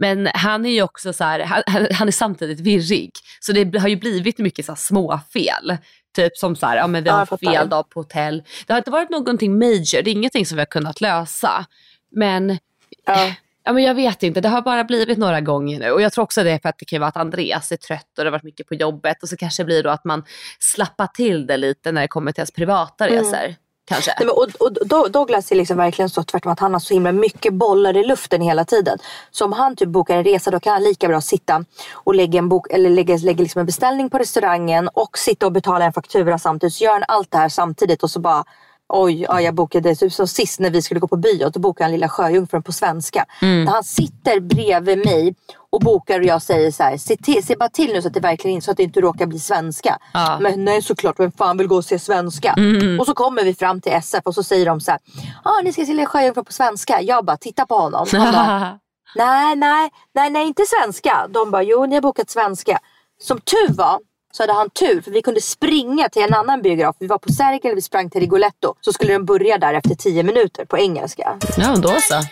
Men 0.00 0.28
han 0.34 0.66
är 0.66 0.70
ju 0.70 0.82
också 0.82 1.12
så 1.12 1.24
här, 1.24 1.40
han, 1.40 1.62
han- 1.92 2.08
är 2.08 2.12
samtidigt 2.12 2.60
virrig. 2.60 3.10
Så 3.40 3.52
det 3.52 3.78
har 3.78 3.88
ju 3.88 3.96
blivit 3.96 4.38
mycket 4.38 4.64
så 4.66 4.72
här 4.72 4.76
små 4.76 5.20
fel. 5.32 5.76
Typ 6.16 6.36
som 6.36 6.56
så 6.56 6.66
här, 6.66 6.76
ja 6.76 6.86
men 6.86 7.02
vi 7.04 7.08
Ja, 7.10 7.14
har 7.16 7.26
fattar. 7.26 7.52
fel 7.52 7.68
dag 7.68 7.90
på 7.90 8.00
hotell. 8.00 8.42
Det 8.66 8.72
har 8.72 8.78
inte 8.78 8.90
varit 8.90 9.10
någonting 9.10 9.58
major, 9.58 10.02
det 10.02 10.10
är 10.10 10.12
ingenting 10.12 10.46
som 10.46 10.56
vi 10.56 10.60
har 10.60 10.66
kunnat 10.66 11.00
lösa. 11.00 11.66
Men 12.10 12.58
Ja. 13.06 13.32
Ja, 13.66 13.72
men 13.72 13.84
jag 13.84 13.94
vet 13.94 14.22
inte, 14.22 14.40
det 14.40 14.48
har 14.48 14.62
bara 14.62 14.84
blivit 14.84 15.18
några 15.18 15.40
gånger 15.40 15.78
nu. 15.78 15.90
Och 15.90 16.02
jag 16.02 16.12
tror 16.12 16.24
också 16.24 16.42
det 16.42 16.50
är 16.50 16.58
för 16.58 16.68
att 16.68 16.78
det 16.78 16.84
kan 16.84 17.00
vara 17.00 17.08
att 17.08 17.16
Andreas 17.16 17.72
är 17.72 17.76
trött 17.76 18.18
och 18.18 18.24
det 18.24 18.30
har 18.30 18.32
varit 18.32 18.42
mycket 18.42 18.68
på 18.68 18.74
jobbet. 18.74 19.22
Och 19.22 19.28
så 19.28 19.36
kanske 19.36 19.62
det 19.62 19.64
blir 19.66 19.82
då 19.82 19.90
att 19.90 20.04
man 20.04 20.24
slappar 20.58 21.06
till 21.06 21.46
det 21.46 21.56
lite 21.56 21.92
när 21.92 22.00
det 22.02 22.08
kommer 22.08 22.32
till 22.32 22.40
ens 22.40 22.50
privata 22.50 23.06
Mm. 23.08 23.18
resor. 23.18 23.54
kanske. 23.88 24.14
Nej, 24.18 24.26
men, 24.26 24.34
och, 24.36 24.92
och 25.02 25.10
Douglas 25.10 25.52
är 25.52 25.56
liksom 25.56 25.76
verkligen 25.76 26.10
så 26.10 26.22
tvärtom 26.22 26.52
att 26.52 26.60
han 26.60 26.72
har 26.72 26.80
så 26.80 26.94
himla 26.94 27.12
mycket 27.12 27.54
bollar 27.54 27.96
i 27.96 28.04
luften 28.04 28.40
hela 28.40 28.64
tiden. 28.64 28.98
Så 29.30 29.44
om 29.44 29.52
han 29.52 29.76
typ 29.76 29.88
bokar 29.88 30.16
en 30.16 30.24
resa 30.24 30.50
då 30.50 30.60
kan 30.60 30.72
han 30.72 30.82
lika 30.82 31.08
bra 31.08 31.20
sitta 31.20 31.64
och 31.92 32.14
lägga 32.14 32.38
en, 32.38 32.48
bok, 32.48 32.66
eller 32.70 32.90
lägga, 32.90 33.16
lägga 33.16 33.42
liksom 33.42 33.60
en 33.60 33.66
beställning 33.66 34.10
på 34.10 34.18
restaurangen 34.18 34.88
och 34.88 35.18
sitta 35.18 35.46
och 35.46 35.52
betala 35.52 35.84
en 35.84 35.92
faktura 35.92 36.38
samtidigt. 36.38 36.74
Så 36.74 36.84
gör 36.84 36.92
han 36.92 37.04
allt 37.08 37.30
det 37.30 37.38
här 37.38 37.48
samtidigt 37.48 38.02
och 38.02 38.10
så 38.10 38.20
bara 38.20 38.44
Oj, 38.88 39.22
ja, 39.22 39.40
jag 39.40 39.54
bokade 39.54 39.94
typ 39.94 40.12
som 40.12 40.28
sist 40.28 40.60
när 40.60 40.70
vi 40.70 40.82
skulle 40.82 41.00
gå 41.00 41.08
på 41.08 41.16
bio. 41.16 41.50
Då 41.50 41.60
bokade 41.60 41.84
han 41.84 41.92
Lilla 41.92 42.08
Sjöjungfrun 42.08 42.62
på 42.62 42.72
svenska. 42.72 43.24
Mm. 43.42 43.66
Han 43.66 43.84
sitter 43.84 44.40
bredvid 44.40 44.98
mig 44.98 45.34
och 45.70 45.80
bokar 45.80 46.20
och 46.20 46.26
jag 46.26 46.42
säger 46.42 46.70
så 46.70 46.82
här, 46.82 46.96
se, 46.96 47.16
till, 47.16 47.46
se 47.46 47.56
bara 47.56 47.68
till 47.68 47.92
nu 47.92 48.02
så 48.02 48.08
att 48.08 48.14
det 48.14 48.20
verkligen 48.20 48.62
så 48.62 48.70
att 48.70 48.76
det 48.76 48.82
inte 48.82 49.00
råkar 49.00 49.26
bli 49.26 49.38
svenska. 49.38 49.98
Ja. 50.12 50.38
Men 50.40 50.64
nej 50.64 50.82
såklart, 50.82 51.20
vem 51.20 51.32
fan 51.32 51.56
vill 51.58 51.66
gå 51.66 51.76
och 51.76 51.84
se 51.84 51.98
svenska? 51.98 52.52
Mm. 52.52 53.00
Och 53.00 53.06
så 53.06 53.14
kommer 53.14 53.44
vi 53.44 53.54
fram 53.54 53.80
till 53.80 53.92
SF 53.92 54.22
och 54.24 54.34
så 54.34 54.42
säger 54.42 54.66
de 54.66 54.80
så 54.80 54.90
här, 54.90 55.00
ah, 55.42 55.60
ni 55.64 55.72
ska 55.72 55.84
se 55.84 55.92
Lilla 55.92 56.06
Sjöjungfrun 56.06 56.44
på 56.44 56.52
svenska. 56.52 57.00
Jag 57.00 57.24
bara, 57.24 57.36
titta 57.36 57.66
på 57.66 57.74
honom. 57.74 58.06
Han 58.12 58.32
bara, 58.32 58.78
nej, 59.16 59.56
nej, 59.56 59.90
nej, 60.14 60.30
nej, 60.30 60.46
inte 60.46 60.62
svenska. 60.66 61.26
De 61.28 61.50
bara, 61.50 61.62
jo 61.62 61.86
ni 61.86 61.94
har 61.94 62.02
bokat 62.02 62.30
svenska. 62.30 62.78
Som 63.18 63.40
tur 63.40 63.72
var 63.72 63.98
så 64.36 64.42
hade 64.42 64.52
han 64.52 64.70
tur 64.70 65.00
för 65.00 65.10
vi 65.10 65.22
kunde 65.22 65.40
springa 65.40 66.08
till 66.08 66.22
en 66.22 66.34
annan 66.34 66.62
biograf. 66.62 66.96
Vi 66.98 67.06
var 67.06 67.18
på 67.18 67.32
Sergel 67.32 67.72
och 67.72 67.76
vi 67.76 67.82
sprang 67.82 68.10
till 68.10 68.20
Rigoletto. 68.20 68.74
Så 68.80 68.92
skulle 68.92 69.12
den 69.12 69.24
börja 69.24 69.58
där 69.58 69.74
efter 69.74 69.94
tio 69.94 70.22
minuter 70.22 70.64
på 70.64 70.78
engelska. 70.78 71.38
Ja, 71.56 71.76
då 71.76 71.88
så. 71.88 72.22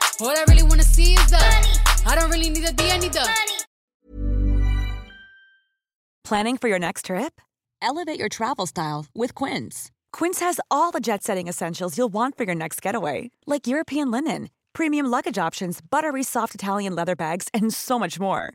Planning 6.28 6.58
for 6.58 6.68
your 6.70 6.78
next 6.78 7.06
trip? 7.06 7.40
Elevate 7.82 8.18
your 8.18 8.28
travel 8.28 8.66
style 8.66 9.06
with 9.14 9.44
Quince. 9.44 9.90
Quince 10.18 10.44
has 10.44 10.60
all 10.70 10.92
the 10.92 11.00
jet 11.00 11.22
setting 11.22 11.48
essentials 11.48 11.98
you'll 11.98 12.12
want 12.12 12.36
for 12.36 12.44
your 12.44 12.54
next 12.54 12.86
getaway. 12.86 13.30
Like 13.46 13.66
European 13.66 14.10
linen, 14.10 14.48
premium 14.72 15.06
luggage 15.06 15.46
options, 15.46 15.80
buttery 15.90 16.22
soft 16.22 16.54
Italian 16.54 16.94
leather 16.94 17.16
bags 17.16 17.48
and 17.52 17.74
so 17.74 17.98
much 17.98 18.20
more 18.20 18.54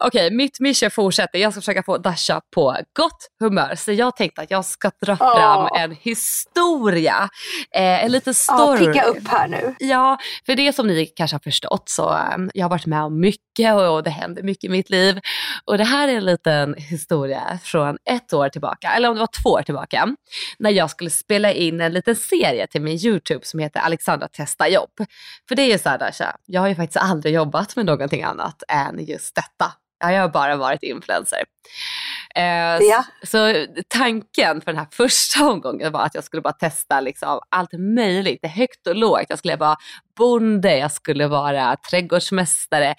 Okej, 0.00 0.26
okay, 0.26 0.36
mitt 0.36 0.60
mission 0.60 0.90
fortsätter. 0.90 1.38
Jag 1.38 1.52
ska 1.52 1.60
försöka 1.60 1.82
få 1.82 1.98
Dasha 1.98 2.40
på 2.54 2.76
gott 2.92 3.28
humör. 3.40 3.74
Så 3.74 3.92
jag 3.92 4.16
tänkte 4.16 4.42
att 4.42 4.50
jag 4.50 4.64
ska 4.64 4.90
dra 5.06 5.12
oh. 5.12 5.36
fram 5.36 5.68
en 5.76 5.96
historia. 6.00 7.28
Eh, 7.74 8.04
en 8.04 8.12
liten 8.12 8.34
story. 8.34 8.84
Ja, 8.84 8.92
picka 8.92 9.04
upp 9.04 9.28
här 9.28 9.48
nu. 9.48 9.74
Ja, 9.78 10.18
för 10.46 10.54
det 10.54 10.72
som 10.72 10.86
ni 10.86 11.06
kanske 11.06 11.34
har 11.34 11.40
förstått 11.40 11.88
så 11.88 12.18
um, 12.34 12.50
jag 12.54 12.64
har 12.64 12.70
varit 12.70 12.86
med 12.86 13.02
om 13.02 13.20
mycket 13.20 13.74
och, 13.74 13.94
och 13.94 14.02
det 14.02 14.10
händer 14.10 14.42
mycket 14.42 14.64
i 14.64 14.68
mitt 14.68 14.90
liv. 14.90 15.20
Och 15.64 15.78
det 15.78 15.84
här 15.84 16.08
är 16.08 16.16
en 16.16 16.24
liten 16.24 16.74
historia 16.74 17.58
från 17.62 17.98
ett 18.04 18.32
år 18.32 18.48
tillbaka, 18.48 18.88
eller 18.88 19.08
om 19.08 19.14
det 19.14 19.20
var 19.20 19.42
två 19.42 19.50
år 19.50 19.62
tillbaka. 19.62 20.16
När 20.58 20.70
jag 20.70 20.90
skulle 20.90 21.10
spela 21.10 21.52
in 21.52 21.80
en 21.80 21.92
liten 21.92 22.16
serie 22.16 22.66
till 22.66 22.82
min 22.82 23.06
YouTube 23.06 23.40
som 23.42 23.60
heter 23.60 23.80
Alexandra 23.80 24.28
testar 24.32 24.66
jobb. 24.66 24.90
För 25.48 25.54
det 25.54 25.62
är 25.62 25.72
ju 25.72 25.78
så 25.78 25.88
här 25.88 25.98
Dasha, 25.98 26.36
jag 26.46 26.60
har 26.60 26.68
ju 26.68 26.74
faktiskt 26.74 26.96
aldrig 26.96 27.34
jobbat 27.34 27.76
med 27.76 27.86
någonting 27.86 28.22
annat 28.22 28.62
än 28.68 29.04
just 29.04 29.34
detta. 29.34 29.72
Jag 30.00 30.20
har 30.20 30.28
bara 30.28 30.56
varit 30.56 30.82
influencer. 30.82 31.38
Eh, 32.34 32.78
ja. 32.80 33.04
så, 33.22 33.26
så, 33.26 33.66
tanken 33.88 34.60
för 34.60 34.72
den 34.72 34.78
här 34.78 34.88
första 34.92 35.50
omgången 35.50 35.92
var 35.92 36.00
att 36.00 36.14
jag 36.14 36.24
skulle 36.24 36.42
bara 36.42 36.52
testa 36.52 37.00
liksom 37.00 37.40
allt 37.48 37.72
möjligt, 37.72 38.38
det 38.42 38.48
högt 38.48 38.86
och 38.86 38.96
lågt. 38.96 39.26
Jag 39.28 39.38
skulle 39.38 39.56
vara 39.56 39.76
bonde, 40.16 40.78
jag 40.78 40.92
skulle 40.92 41.26
vara 41.26 41.76
trädgårdsmästare, 41.90 42.94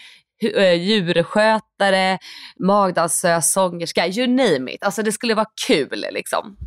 eh, 0.55 0.73
djurskötare, 0.73 2.19
magdansös, 2.59 3.51
sångerska, 3.51 4.07
you 4.07 4.27
name 4.27 4.71
it. 4.71 4.83
Alltså 4.83 5.03
det 5.03 5.11
skulle 5.11 5.33
vara 5.33 5.49
kul 5.67 6.05
liksom. 6.11 6.57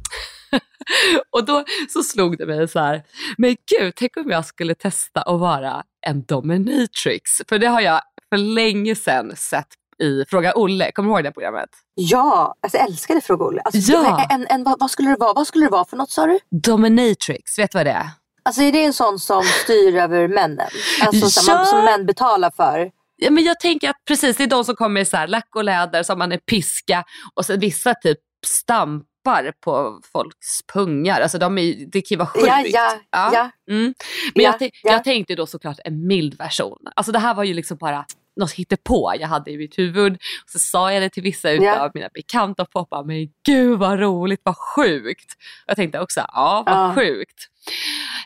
och 1.31 1.45
då 1.45 1.65
så 1.89 2.03
slog 2.03 2.39
det 2.39 2.47
mig 2.47 2.69
så 2.69 2.79
här, 2.79 3.03
men 3.39 3.57
gud, 3.71 3.93
tänk 3.97 4.17
om 4.17 4.31
jag 4.31 4.47
skulle 4.47 4.75
testa 4.75 5.23
att 5.23 5.41
vara 5.41 5.83
en 6.07 6.25
dominatrix. 6.25 7.31
För 7.49 7.59
det 7.59 7.67
har 7.67 7.81
jag 7.81 8.01
för 8.29 8.37
länge 8.37 8.95
sedan 8.95 9.37
sett 9.37 9.69
i 10.03 10.25
Fråga 10.29 10.53
Olle. 10.55 10.93
Kommer 10.93 11.09
du 11.09 11.15
ihåg 11.15 11.25
det 11.25 11.33
programmet? 11.33 11.71
Ja, 11.95 12.55
alltså 12.63 12.79
jag 12.79 12.87
älskade 12.87 13.21
Fråga 13.21 13.45
Olle. 13.45 13.61
Alltså, 13.65 13.93
ja. 13.93 14.27
En, 14.31 14.47
en, 14.51 14.65
vad, 14.65 14.81
vad, 14.81 14.91
skulle 14.91 15.11
det 15.11 15.17
vara? 15.17 15.33
vad 15.33 15.47
skulle 15.47 15.67
det 15.67 15.71
vara 15.71 15.85
för 15.85 15.97
något 15.97 16.11
sa 16.11 16.27
du? 16.27 16.39
Dominatrix, 16.51 17.59
vet 17.59 17.73
du 17.73 17.79
vad 17.79 17.87
det 17.87 17.91
är? 17.91 18.11
Alltså 18.45 18.63
är 18.63 18.73
det 18.73 18.85
en 18.85 18.93
sån 18.93 19.19
som 19.19 19.43
styr 19.43 19.97
över 19.97 20.29
männen? 20.29 20.69
Alltså 21.01 21.51
ja. 21.51 21.57
man, 21.57 21.67
som 21.67 21.85
män 21.85 22.07
betalar 22.07 22.51
för? 22.57 22.91
Ja, 23.17 23.31
men 23.31 23.45
jag 23.45 23.61
tänker 23.61 23.91
att 23.91 24.05
precis, 24.09 24.37
det 24.37 24.45
är 24.45 24.49
de 24.49 24.65
som 24.65 24.77
kommer 24.77 25.01
i 25.01 25.05
så 25.05 25.17
här 25.17 25.27
lack 25.27 25.57
och 25.57 25.65
läder, 25.65 26.03
som 26.03 26.19
man 26.19 26.33
är 26.33 26.39
piska 26.39 27.05
och 27.35 27.47
så 27.47 27.57
vissa 27.57 27.95
typ 27.95 28.19
stampar 28.47 29.53
på 29.65 30.01
folks 30.13 30.63
pungar. 30.75 31.21
Alltså 31.21 31.39
de 31.39 31.59
är, 31.59 31.75
det 31.93 32.01
kan 32.01 32.15
ju 32.15 32.17
vara 32.17 32.29
sjukt. 32.29 32.47
Ja, 32.47 32.65
ja, 32.67 32.93
ja. 33.11 33.31
ja. 33.35 33.51
Mm. 33.71 33.95
Men 34.35 34.45
ja, 34.45 34.57
jag, 34.61 34.71
jag 34.83 35.05
tänkte 35.05 35.35
då 35.35 35.47
såklart 35.47 35.79
en 35.85 36.07
mild 36.07 36.39
version. 36.39 36.79
Alltså 36.97 37.13
det 37.13 37.19
här 37.19 37.35
var 37.35 37.45
ju 37.45 37.55
liksom 37.55 37.77
bara 37.77 38.05
något 38.37 38.53
hittepå 38.53 39.13
jag 39.21 39.29
hade 39.29 39.51
i 39.51 39.59
mitt 39.59 39.79
huvud. 39.79 40.13
Och 40.15 40.51
så 40.51 40.59
sa 40.59 40.93
jag 40.93 41.03
det 41.03 41.09
till 41.09 41.23
vissa 41.23 41.53
yeah. 41.53 41.83
av 41.83 41.91
mina 41.95 42.09
bekanta 42.15 42.63
och 42.63 42.71
poppade, 42.71 43.07
men 43.07 43.29
gud 43.47 43.79
vad 43.79 44.01
roligt, 44.01 44.41
vad 44.43 44.57
sjukt. 44.57 45.33
Och 45.65 45.71
jag 45.71 45.77
tänkte 45.77 46.01
också, 46.01 46.21
ja 46.29 46.63
vad 46.67 46.89
uh. 46.89 46.95
sjukt. 46.95 47.49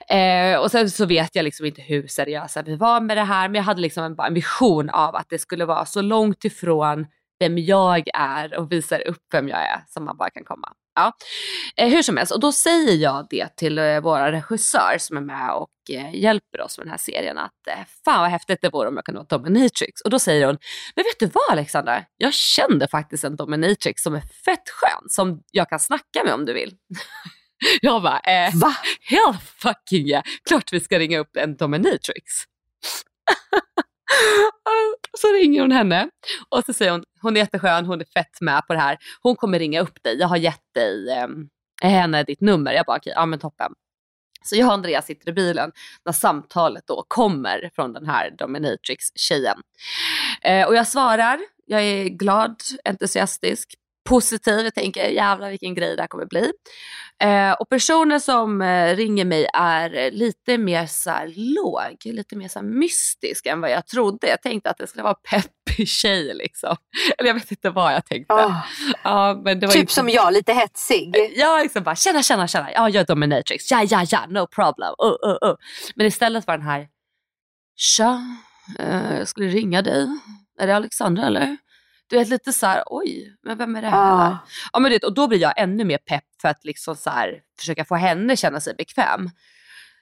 Eh, 0.09 0.59
och 0.59 0.71
sen 0.71 0.91
så 0.91 1.07
vet 1.07 1.37
jag 1.37 1.43
liksom 1.43 1.67
inte 1.67 1.83
hur 1.83 2.07
seriösa 2.07 2.63
vi 2.63 2.77
var 2.77 3.01
med 3.01 3.17
det 3.17 3.25
här, 3.25 3.49
men 3.49 3.55
jag 3.55 3.63
hade 3.63 3.81
liksom 3.81 4.05
en, 4.05 4.17
en 4.19 4.35
vision 4.35 4.91
av 4.91 5.17
att 5.17 5.27
det 5.29 5.39
skulle 5.39 5.65
vara 5.65 5.87
så 5.87 6.03
långt 6.03 6.45
ifrån 6.45 7.07
vem 7.39 7.59
jag 7.59 8.09
är 8.15 8.59
och 8.59 8.73
visar 8.73 9.09
upp 9.09 9.23
vem 9.33 9.49
jag 9.49 9.59
är 9.59 9.85
som 9.89 10.05
man 10.05 10.17
bara 10.17 10.31
kan 10.31 10.45
komma. 10.45 10.73
Ja. 10.97 11.13
Eh, 11.77 11.89
hur 11.89 12.03
som 12.03 12.17
helst, 12.17 12.33
och 12.33 12.41
då 12.41 12.53
säger 12.53 12.95
jag 12.97 13.27
det 13.31 13.57
till 13.57 13.79
eh, 13.79 14.01
våra 14.01 14.33
regissör 14.33 14.97
som 14.99 15.17
är 15.17 15.21
med 15.21 15.51
och 15.51 15.71
eh, 15.91 16.15
hjälper 16.15 16.61
oss 16.61 16.79
med 16.79 16.87
den 16.87 16.91
här 16.91 16.99
serien 16.99 17.39
att 17.39 17.67
eh, 17.69 17.79
fan 18.05 18.21
vad 18.21 18.31
häftigt 18.31 18.59
det 18.63 18.71
vore 18.71 18.89
om 18.89 18.97
jag 18.97 19.05
kunde 19.05 19.19
vara 19.19 19.39
dominatrix. 19.39 20.01
Och 20.01 20.11
då 20.11 20.19
säger 20.19 20.47
hon, 20.47 20.59
men 20.97 21.05
vet 21.05 21.19
du 21.19 21.27
vad 21.27 21.51
Alexandra? 21.51 22.05
Jag 22.17 22.35
kände 22.35 22.89
faktiskt 22.89 23.25
en 23.25 23.37
dominatrix 23.37 24.03
som 24.03 24.15
är 24.15 24.21
fett 24.21 24.69
skön 24.71 25.09
som 25.09 25.43
jag 25.51 25.69
kan 25.69 25.81
snacka 25.81 26.25
med 26.25 26.35
om 26.35 26.45
du 26.45 26.53
vill. 26.53 26.75
jag 27.81 28.03
bara, 28.03 28.21
eh, 28.21 28.55
Va? 28.55 28.77
Hell 29.01 29.37
fucking 29.43 30.07
yeah, 30.07 30.23
klart 30.49 30.73
vi 30.73 30.81
ska 30.81 30.99
ringa 30.99 31.19
upp 31.19 31.37
en 31.37 31.57
dominatrix. 31.57 32.33
Så 35.19 35.33
ringer 35.33 35.61
hon 35.61 35.73
henne 35.73 36.09
och 36.49 36.65
så 36.67 36.73
säger 36.73 36.93
hon, 36.93 37.05
hon 37.21 37.37
är 37.37 37.41
jätteskön, 37.41 37.87
hon 37.87 38.01
är 38.01 38.05
fett 38.05 38.41
med 38.41 38.67
på 38.67 38.73
det 38.73 38.81
här. 38.81 38.99
Hon 39.23 39.37
kommer 39.37 39.59
ringa 39.59 39.81
upp 39.81 40.03
dig, 40.03 40.17
jag 40.19 40.29
har 40.29 40.37
gett 40.37 40.75
dig 40.75 41.11
eh, 41.11 41.29
henne 41.91 42.23
ditt 42.23 42.41
nummer. 42.41 42.73
Jag 42.73 42.87
bara 42.87 42.97
okej, 42.97 43.13
ja 43.17 43.27
men 43.27 43.39
toppen. 43.39 43.73
Så 44.43 44.57
jag 44.57 44.67
och 44.67 44.73
Andreas 44.73 45.07
sitter 45.07 45.29
i 45.29 45.33
bilen 45.33 45.73
när 46.05 46.13
samtalet 46.13 46.85
då 46.87 47.05
kommer 47.09 47.71
från 47.75 47.93
den 47.93 48.07
här 48.07 48.31
dominatrix-tjejen. 48.39 49.59
Eh, 50.43 50.67
och 50.67 50.75
jag 50.75 50.89
svarar, 50.89 51.39
jag 51.67 51.83
är 51.83 52.05
glad, 52.05 52.57
entusiastisk, 52.85 53.75
positiv. 54.07 54.61
Jag 54.65 54.75
tänker 54.75 55.09
jävlar 55.09 55.51
vilken 55.51 55.75
grej 55.75 55.97
det 55.97 56.03
här 56.03 56.09
kommer 56.09 56.27
bli. 56.27 56.53
Eh, 57.23 57.53
och 57.53 57.69
personer 57.69 58.19
som 58.19 58.63
eh, 58.63 58.97
ringer 58.97 59.25
mig 59.25 59.47
är 59.55 60.11
lite 60.11 60.59
mer 60.59 60.87
så 60.87 61.11
här 61.11 61.33
låg, 61.37 61.97
lite 62.05 62.37
mer 62.37 62.49
så 62.49 62.59
här 62.59 62.67
mystisk 62.67 63.47
än 63.47 63.61
vad 63.61 63.71
jag 63.71 63.87
trodde. 63.87 64.29
Jag 64.29 64.43
tänkte 64.43 64.71
att 64.71 64.79
det 64.79 64.87
skulle 64.87 65.03
vara 65.03 65.15
peppig 65.15 65.89
tjej 65.89 66.35
liksom. 66.35 66.77
Eller 67.19 67.29
jag 67.29 67.35
vet 67.35 67.51
inte 67.51 67.71
vad 67.71 67.93
jag 67.93 68.07
tänkte. 68.07 68.35
Oh. 68.35 68.67
Ja, 69.05 69.41
men 69.45 69.61
det 69.61 69.67
var 69.67 69.73
typ 69.73 69.81
inte... 69.81 69.93
som 69.93 70.09
jag, 70.09 70.33
lite 70.33 70.53
hetsig. 70.53 71.33
Ja, 71.37 71.63
liksom 71.63 71.83
bara 71.83 71.97
tjena, 71.97 72.23
tjena, 72.23 72.49
tjena. 72.49 72.73
Ja, 72.73 72.89
jag 72.89 73.01
är 73.01 73.07
dominatrix. 73.07 73.71
Ja, 73.71 73.85
ja, 73.91 74.05
ja, 74.11 74.27
no 74.29 74.47
problem. 74.47 74.95
Uh, 75.05 75.31
uh, 75.31 75.51
uh. 75.51 75.57
Men 75.95 76.07
istället 76.07 76.47
var 76.47 76.59
den 76.59 76.67
här, 76.67 76.89
tja, 77.77 78.21
eh, 78.79 79.19
jag 79.19 79.29
skulle 79.29 79.49
ringa 79.49 79.83
dig. 79.83 80.09
Är 80.61 80.67
det 80.67 80.77
Alexandra 80.77 81.27
eller? 81.27 81.57
Du 82.09 82.17
vet 82.17 82.29
lite 82.29 82.53
så 82.53 82.67
här, 82.67 82.83
oj, 82.87 83.37
men 83.43 83.59
vem 83.59 83.77
är 83.77 83.83
det 83.83 83.89
här? 83.89 84.29
Ah. 84.29 84.39
Ja, 84.73 84.79
men 84.79 84.91
det, 84.91 85.05
och 85.05 85.15
då 85.15 85.29
blir 85.29 85.39
jag 85.39 85.53
ännu 85.57 85.85
mer 85.85 85.99
pepp 85.99 86.25
för 86.43 86.49
att 86.49 86.65
liksom 86.65 86.97
så 86.97 87.11
här, 87.11 87.41
försöka 87.59 87.85
få 87.85 87.95
henne 87.95 88.37
känna 88.37 88.61
sig 88.61 88.75
bekväm. 88.75 89.31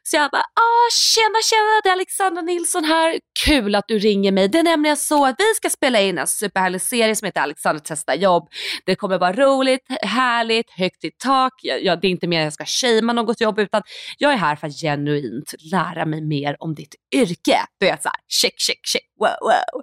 Så 0.06 0.16
jag 0.16 0.30
bara, 0.30 0.42
ah, 0.42 0.90
tjena 0.92 1.38
tjena, 1.50 1.80
det 1.82 1.88
är 1.88 1.92
Alexandra 1.92 2.42
Nilsson 2.42 2.84
här. 2.84 3.20
Kul 3.44 3.74
att 3.74 3.84
du 3.88 3.98
ringer 3.98 4.32
mig. 4.32 4.48
Det 4.48 4.58
är 4.58 4.62
nämligen 4.62 4.96
så 4.96 5.26
att 5.26 5.34
vi 5.38 5.54
ska 5.56 5.70
spela 5.70 6.00
in 6.00 6.18
en 6.18 6.26
superhärlig 6.26 6.80
serie 6.80 7.16
som 7.16 7.26
heter 7.26 7.40
Alexandra 7.40 7.82
testar 7.84 8.14
jobb. 8.14 8.48
Det 8.86 8.94
kommer 8.94 9.18
vara 9.18 9.32
roligt, 9.32 9.86
härligt, 10.02 10.70
högt 10.70 11.04
i 11.04 11.10
tak. 11.18 11.52
Jag, 11.62 12.00
det 12.00 12.06
är 12.06 12.10
inte 12.10 12.26
mer 12.26 12.40
att 12.40 12.44
jag 12.44 12.52
ska 12.52 12.64
shamea 12.64 13.12
något 13.12 13.40
jobb 13.40 13.58
utan 13.58 13.82
jag 14.18 14.32
är 14.32 14.36
här 14.36 14.56
för 14.56 14.66
att 14.66 14.80
genuint 14.80 15.54
lära 15.72 16.06
mig 16.06 16.20
mer 16.20 16.56
om 16.58 16.74
ditt 16.74 16.94
yrke. 17.14 17.58
Du 17.80 17.86
vet 17.86 18.02
såhär, 18.02 18.16
check, 18.28 18.54
check, 18.60 18.80
check, 18.86 19.04
wow, 19.20 19.28
wow. 19.42 19.82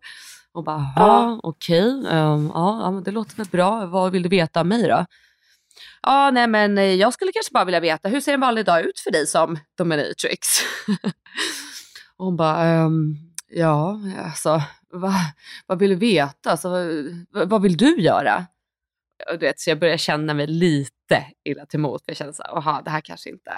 Och 0.54 0.64
bara, 0.64 0.94
ja 0.96 1.40
okej, 1.44 1.90
um, 1.90 2.52
ja, 2.54 2.82
ja 2.82 3.02
det 3.06 3.12
låter 3.12 3.36
väl 3.36 3.48
bra. 3.48 3.86
Vad 3.86 4.12
vill 4.12 4.24
du 4.24 4.30
veta 4.30 4.60
av 4.60 4.66
mig 4.66 4.88
då? 4.88 5.06
Ja, 6.02 6.32
nej 6.32 6.48
men 6.48 6.78
eh, 6.78 6.84
jag 6.84 7.14
skulle 7.14 7.32
kanske 7.32 7.54
bara 7.54 7.66
vilja 7.66 7.80
veta, 7.80 8.10
hur 8.10 8.22
ser 8.22 8.34
en 8.34 8.40
vanlig 8.40 8.66
dag 8.66 8.82
ut 8.82 9.00
för 9.00 9.12
dig 9.12 9.28
som 9.28 9.60
dominatrix? 9.78 10.48
och 12.18 12.26
hon 12.26 12.38
bara, 12.38 12.64
ehm, 12.64 13.16
ja, 13.48 14.00
alltså, 14.26 14.62
vad, 14.90 15.14
vad 15.68 15.80
vill 15.80 15.90
du 15.90 15.96
veta? 15.96 16.52
Alltså, 16.52 16.70
vad, 17.32 17.50
vad 17.50 17.62
vill 17.62 17.78
du 17.78 18.02
göra? 18.02 18.46
Och 19.32 19.40
du 19.40 19.46
vet, 19.46 19.60
så 19.60 19.70
jag 19.70 19.80
börjar 19.80 19.98
känna 19.98 20.34
mig 20.34 20.48
lite 20.48 21.26
illa 21.44 21.66
till 21.66 21.80
mot. 21.80 22.06
För 22.06 22.10
jag 22.12 22.18
känner 22.18 22.32
så 22.32 22.44
här, 22.44 22.58
aha, 22.58 22.82
det 22.86 22.92
här 22.92 23.02
kanske 23.02 23.30
inte 23.30 23.52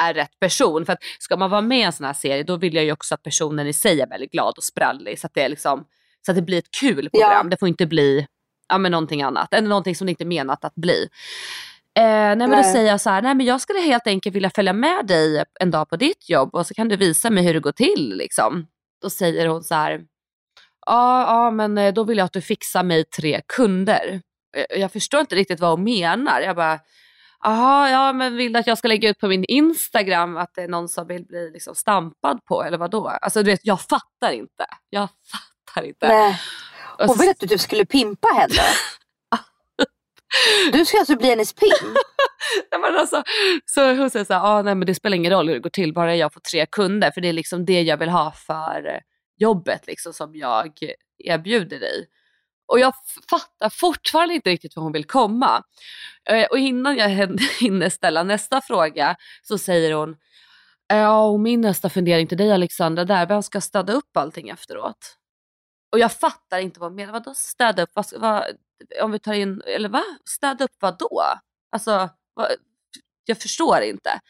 är 0.00 0.14
rätt 0.14 0.40
person. 0.40 0.86
För 0.86 0.92
att 0.92 0.98
ska 1.18 1.36
man 1.36 1.50
vara 1.50 1.60
med 1.60 1.78
i 1.78 1.82
en 1.82 1.92
sån 1.92 2.06
här 2.06 2.12
serie, 2.12 2.42
då 2.42 2.56
vill 2.56 2.74
jag 2.74 2.84
ju 2.84 2.92
också 2.92 3.14
att 3.14 3.22
personen 3.22 3.66
i 3.66 3.72
sig 3.72 4.00
är 4.00 4.06
väldigt 4.06 4.32
glad 4.32 4.54
och 4.56 4.64
sprallig. 4.64 5.18
Så 5.18 5.26
att 5.26 5.34
det, 5.34 5.42
är 5.42 5.48
liksom, 5.48 5.84
så 6.26 6.32
att 6.32 6.36
det 6.36 6.42
blir 6.42 6.58
ett 6.58 6.70
kul 6.80 7.10
program. 7.10 7.30
Ja. 7.32 7.50
Det 7.50 7.56
får 7.56 7.68
inte 7.68 7.86
bli 7.86 8.26
ja, 8.68 8.78
men 8.78 8.92
någonting 8.92 9.22
annat, 9.22 9.54
eller 9.54 9.68
någonting 9.68 9.94
som 9.96 10.06
det 10.06 10.10
inte 10.10 10.24
är 10.24 10.26
menat 10.26 10.64
att 10.64 10.74
bli. 10.74 11.08
Eh, 11.98 12.02
nej, 12.04 12.36
men 12.36 12.50
Då 12.50 12.56
Nej. 12.56 12.72
säger 12.72 12.86
jag 12.90 13.00
så 13.00 13.10
här, 13.10 13.22
nej 13.22 13.34
men 13.34 13.46
jag 13.46 13.60
skulle 13.60 13.80
helt 13.80 14.06
enkelt 14.06 14.36
vilja 14.36 14.50
följa 14.54 14.72
med 14.72 15.06
dig 15.06 15.44
en 15.60 15.70
dag 15.70 15.88
på 15.88 15.96
ditt 15.96 16.28
jobb 16.28 16.54
och 16.54 16.66
så 16.66 16.74
kan 16.74 16.88
du 16.88 16.96
visa 16.96 17.30
mig 17.30 17.44
hur 17.44 17.54
det 17.54 17.60
går 17.60 17.72
till. 17.72 18.16
Liksom. 18.16 18.66
Då 19.02 19.10
säger 19.10 19.46
hon 19.46 19.64
så 19.64 19.74
här, 19.74 20.00
ja, 20.86 21.26
ja 21.26 21.50
men 21.50 21.78
eh, 21.78 21.94
då 21.94 22.04
vill 22.04 22.18
jag 22.18 22.24
att 22.24 22.32
du 22.32 22.40
fixar 22.40 22.82
mig 22.82 23.04
tre 23.04 23.40
kunder. 23.56 24.20
Eh, 24.56 24.80
Jag 24.80 24.92
förstår 24.92 25.20
inte 25.20 25.34
riktigt 25.34 25.60
vad 25.60 25.70
hon 25.70 25.84
menar. 25.84 26.40
Jag 26.40 26.56
bara, 26.56 26.78
Jaha, 27.42 27.90
ja 27.90 28.12
men 28.12 28.36
vill 28.36 28.52
du 28.52 28.58
att 28.58 28.66
jag 28.66 28.78
ska 28.78 28.88
lägga 28.88 29.08
ut 29.08 29.18
på 29.18 29.28
min 29.28 29.44
Instagram 29.44 30.36
att 30.36 30.54
det 30.54 30.62
är 30.62 30.68
någon 30.68 30.88
som 30.88 31.06
vill 31.06 31.24
bli 31.26 31.50
liksom 31.50 31.74
stampad 31.74 32.44
på 32.44 32.62
eller 32.64 32.78
vad 32.78 32.90
då? 32.90 33.08
Alltså 33.08 33.42
du 33.42 33.50
vet, 33.50 33.60
jag 33.62 33.80
fattar 33.80 34.32
inte. 34.32 34.66
Jag 34.90 35.08
fattar 35.32 35.55
inte. 35.84 36.08
Nej. 36.08 36.40
Och 36.98 37.10
så- 37.10 37.14
ville 37.20 37.30
att 37.30 37.40
du 37.40 37.46
typ 37.46 37.60
skulle 37.60 37.84
pimpa 37.86 38.28
henne. 38.28 38.54
Du 40.72 40.84
ska 40.84 40.98
alltså 40.98 41.16
bli 41.16 41.28
hennes 41.28 41.52
pimp? 41.52 41.72
Nej, 42.72 42.80
men 42.80 42.96
alltså, 42.96 43.22
så 43.66 43.94
hon 43.94 44.10
säger 44.10 44.24
så 44.24 44.34
här, 44.34 44.40
ah, 44.44 44.62
nej 44.62 44.74
men 44.74 44.86
det 44.86 44.94
spelar 44.94 45.16
ingen 45.16 45.32
roll 45.32 45.46
hur 45.48 45.54
det 45.54 45.60
går 45.60 45.70
till, 45.70 45.92
bara 45.94 46.16
jag 46.16 46.32
får 46.32 46.40
tre 46.40 46.66
kunder. 46.66 47.10
För 47.10 47.20
det 47.20 47.28
är 47.28 47.32
liksom 47.32 47.64
det 47.64 47.82
jag 47.82 47.96
vill 47.96 48.08
ha 48.08 48.32
för 48.32 48.86
eh, 48.94 49.00
jobbet 49.38 49.86
liksom, 49.86 50.12
som 50.12 50.34
jag 50.36 50.78
erbjuder 51.24 51.78
dig. 51.80 52.06
Och 52.66 52.80
jag 52.80 52.92
fattar 53.30 53.70
fortfarande 53.70 54.34
inte 54.34 54.50
riktigt 54.50 54.76
var 54.76 54.82
hon 54.82 54.92
vill 54.92 55.04
komma. 55.04 55.62
Eh, 56.30 56.44
och 56.44 56.58
innan 56.58 56.96
jag 56.96 57.08
hin- 57.08 57.38
hinner 57.60 57.88
ställa 57.88 58.22
nästa 58.22 58.60
fråga 58.60 59.16
så 59.42 59.58
säger 59.58 59.92
hon, 59.94 60.16
ja 60.88 61.26
och 61.26 61.40
min 61.40 61.60
nästa 61.60 61.90
fundering 61.90 62.26
till 62.26 62.38
dig 62.38 62.52
Alexandra, 62.52 63.04
där, 63.04 63.26
vem 63.26 63.42
ska 63.42 63.60
städa 63.60 63.92
upp 63.92 64.16
allting 64.16 64.48
efteråt? 64.48 65.16
Och 65.96 66.00
jag 66.00 66.12
fattar 66.12 66.58
inte 66.58 66.80
vad 66.80 66.90
hon 66.90 66.96
menar. 66.96 67.12
Vadå 67.12 67.34
städa 67.34 67.82
upp? 67.82 67.90
Vad, 67.94 68.06
vad, 68.16 68.44
om 69.02 69.12
vi 69.12 69.18
tar 69.18 69.32
in, 69.32 69.62
eller 69.66 69.88
va? 69.88 70.02
Städa 70.24 70.64
upp 70.64 70.76
vad 70.80 70.98
då? 70.98 71.22
Alltså, 71.72 72.10
vad, 72.34 72.50
jag 73.24 73.38
förstår 73.38 73.80
inte. 73.80 74.20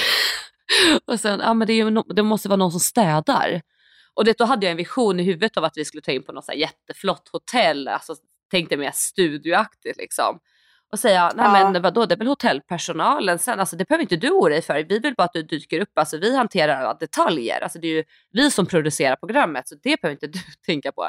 och 1.04 1.20
sen, 1.20 1.40
ja 1.40 1.54
men 1.54 1.66
det, 1.66 1.72
är 1.72 1.84
ju 1.84 2.02
det 2.14 2.22
måste 2.22 2.48
vara 2.48 2.56
någon 2.56 2.70
som 2.70 2.80
städar. 2.80 3.62
Och 4.14 4.24
det, 4.24 4.38
då 4.38 4.44
hade 4.44 4.66
jag 4.66 4.70
en 4.70 4.76
vision 4.76 5.20
i 5.20 5.22
huvudet 5.22 5.56
av 5.56 5.64
att 5.64 5.76
vi 5.76 5.84
skulle 5.84 6.00
ta 6.00 6.12
in 6.12 6.22
på 6.22 6.32
något 6.32 6.44
så 6.44 6.52
här 6.52 6.58
jätteflott 6.58 7.28
hotell, 7.32 7.88
alltså 7.88 8.14
tänkte 8.50 8.76
mer 8.76 8.90
studioaktigt 8.94 9.98
liksom. 9.98 10.38
Och 10.96 11.00
säga, 11.00 11.32
nej 11.34 11.46
Ja. 11.46 11.70
men 11.70 11.82
vadå, 11.82 12.06
det 12.06 12.14
är 12.14 12.18
väl 12.18 12.26
hotellpersonalen 12.26 13.38
sen, 13.38 13.60
alltså 13.60 13.76
det 13.76 13.88
behöver 13.88 14.02
inte 14.02 14.16
du 14.16 14.30
oroa 14.30 14.48
dig 14.48 14.62
för, 14.62 14.84
vi 14.88 14.98
vill 14.98 15.14
bara 15.14 15.24
att 15.24 15.32
du 15.32 15.42
dyker 15.42 15.80
upp, 15.80 15.98
alltså 15.98 16.18
vi 16.18 16.36
hanterar 16.36 16.80
alla 16.80 16.94
detaljer, 16.94 17.60
alltså 17.60 17.78
det 17.78 17.86
är 17.86 17.92
ju 17.92 18.04
vi 18.32 18.50
som 18.50 18.66
producerar 18.66 19.16
programmet, 19.16 19.68
så 19.68 19.74
det 19.82 20.00
behöver 20.00 20.12
inte 20.12 20.26
du 20.26 20.38
tänka 20.66 20.92
på. 20.92 21.02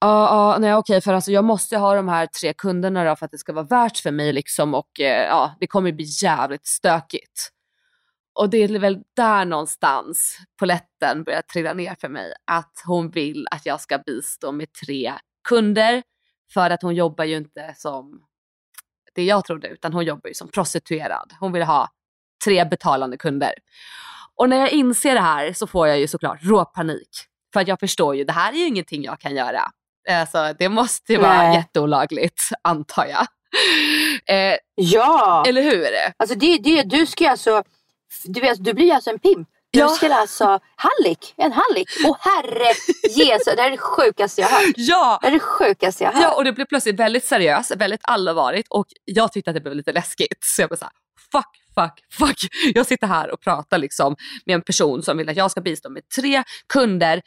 Ja, 0.00 0.28
ja, 0.52 0.56
nej 0.58 0.74
okej, 0.74 1.00
för 1.00 1.12
alltså 1.12 1.30
jag 1.30 1.44
måste 1.44 1.76
ha 1.76 1.94
de 1.94 2.08
här 2.08 2.26
tre 2.26 2.52
kunderna 2.52 3.04
då 3.04 3.16
för 3.16 3.24
att 3.26 3.30
det 3.32 3.38
ska 3.38 3.52
vara 3.52 3.64
värt 3.66 3.96
för 3.98 4.10
mig 4.10 4.32
liksom 4.32 4.74
och 4.74 5.00
eh, 5.00 5.26
ja, 5.26 5.56
det 5.60 5.66
kommer 5.66 5.92
bli 5.92 6.04
jävligt 6.22 6.66
stökigt. 6.66 7.50
Och 8.34 8.50
det 8.50 8.56
är 8.58 8.78
väl 8.78 8.98
där 9.16 9.44
någonstans 9.44 10.38
poletten 10.58 11.24
börjar 11.24 11.42
trilla 11.42 11.72
ner 11.74 11.96
för 12.00 12.08
mig. 12.08 12.32
Att 12.50 12.82
hon 12.86 13.10
vill 13.10 13.46
att 13.50 13.66
jag 13.66 13.80
ska 13.80 13.98
bistå 13.98 14.52
med 14.52 14.68
tre 14.86 15.12
kunder. 15.48 16.02
För 16.54 16.70
att 16.70 16.82
hon 16.82 16.94
jobbar 16.94 17.24
ju 17.24 17.36
inte 17.36 17.74
som 17.76 18.20
det 19.16 19.24
jag 19.24 19.44
trodde, 19.44 19.68
utan 19.68 19.92
hon 19.92 20.04
jobbar 20.04 20.28
ju 20.28 20.34
som 20.34 20.48
prostituerad. 20.48 21.32
Hon 21.40 21.52
vill 21.52 21.62
ha 21.62 21.88
tre 22.44 22.64
betalande 22.64 23.16
kunder. 23.16 23.52
Och 24.36 24.48
när 24.48 24.56
jag 24.56 24.70
inser 24.70 25.14
det 25.14 25.20
här 25.20 25.52
så 25.52 25.66
får 25.66 25.88
jag 25.88 25.98
ju 25.98 26.06
såklart 26.08 26.38
råpanik. 26.42 27.08
För 27.52 27.60
att 27.60 27.68
jag 27.68 27.80
förstår 27.80 28.16
ju, 28.16 28.24
det 28.24 28.32
här 28.32 28.52
är 28.52 28.56
ju 28.56 28.66
ingenting 28.66 29.02
jag 29.02 29.20
kan 29.20 29.36
göra. 29.36 29.62
Alltså, 30.10 30.54
det 30.58 30.68
måste 30.68 31.12
ju 31.12 31.18
vara 31.18 31.36
Nej. 31.42 31.56
jätteolagligt, 31.56 32.42
antar 32.62 33.06
jag. 33.06 33.26
Eh, 34.28 34.56
Ja! 34.74 35.44
eller 35.48 35.62
hur? 35.62 35.86
Alltså 36.16 36.38
det, 36.38 36.58
det, 36.58 36.82
du 36.82 37.06
ska 37.06 37.30
alltså, 37.30 37.62
du, 38.24 38.40
vet, 38.40 38.64
du 38.64 38.74
blir 38.74 38.92
alltså 38.94 39.10
en 39.10 39.18
pimp. 39.18 39.48
Du 39.76 39.80
Ja. 39.80 39.88
ska 39.88 40.14
alltså, 40.14 40.58
hallick, 40.76 41.34
en 41.36 41.52
hallick. 41.52 41.88
Åh 42.04 42.16
herre 42.20 42.72
Jesus, 43.10 43.44
det 43.56 43.60
här 43.62 43.66
är 43.66 43.70
det 43.70 43.78
sjukaste 43.78 44.40
jag 44.40 44.48
har 44.48 44.58
hört. 44.66 44.74
Ja! 44.76 45.18
Det 45.22 45.28
är 45.28 45.32
det 45.32 45.40
sjukaste 45.40 46.04
jag 46.04 46.12
har 46.12 46.22
Ja, 46.22 46.28
hört. 46.28 46.36
och 46.36 46.44
det 46.44 46.52
blev 46.52 46.64
plötsligt 46.64 46.96
väldigt 47.00 47.24
seriöst, 47.24 47.70
väldigt 47.76 48.00
allvarligt 48.04 48.66
och 48.70 48.86
jag 49.04 49.32
tyckte 49.32 49.50
att 49.50 49.54
det 49.54 49.60
blev 49.60 49.74
lite 49.74 49.92
läskigt. 49.92 50.38
Så 50.40 50.62
jag 50.62 50.68
blev 50.70 50.76
såhär, 50.78 50.92
fuck, 51.32 51.46
fuck, 51.74 51.92
fuck. 52.28 52.38
Jag 52.74 52.86
sitter 52.86 53.06
här 53.06 53.30
och 53.32 53.40
pratar 53.40 53.78
liksom 53.78 54.16
med 54.46 54.54
en 54.54 54.62
person 54.62 55.02
som 55.02 55.18
vill 55.18 55.28
att 55.28 55.36
jag 55.36 55.50
ska 55.50 55.60
bistå 55.60 55.90
med 55.90 56.02
tre 56.16 56.42
kunder 56.72 57.22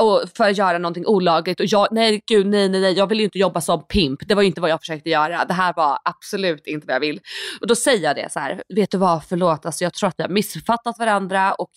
och 0.00 0.22
för 0.36 0.50
att 0.50 0.58
göra 0.58 0.78
någonting 0.78 1.06
olagligt 1.06 1.60
och 1.60 1.66
jag, 1.66 1.88
nej 1.90 2.22
gud 2.26 2.46
nej 2.46 2.68
nej 2.68 2.80
nej 2.80 2.92
jag 2.92 3.06
vill 3.06 3.18
ju 3.18 3.24
inte 3.24 3.38
jobba 3.38 3.60
som 3.60 3.86
pimp. 3.86 4.28
Det 4.28 4.34
var 4.34 4.42
ju 4.42 4.48
inte 4.48 4.60
vad 4.60 4.70
jag 4.70 4.80
försökte 4.80 5.10
göra. 5.10 5.44
Det 5.44 5.54
här 5.54 5.72
var 5.76 5.98
absolut 6.04 6.66
inte 6.66 6.86
vad 6.86 6.94
jag 6.94 7.00
vill. 7.00 7.20
Och 7.60 7.66
då 7.66 7.76
säger 7.76 8.04
jag 8.04 8.16
det 8.16 8.32
så 8.32 8.40
här, 8.40 8.62
vet 8.74 8.90
du 8.90 8.98
vad 8.98 9.24
förlåt 9.24 9.66
alltså 9.66 9.84
jag 9.84 9.94
tror 9.94 10.08
att 10.08 10.14
vi 10.18 10.22
har 10.22 10.30
missuppfattat 10.30 10.98
varandra 10.98 11.54
och 11.54 11.70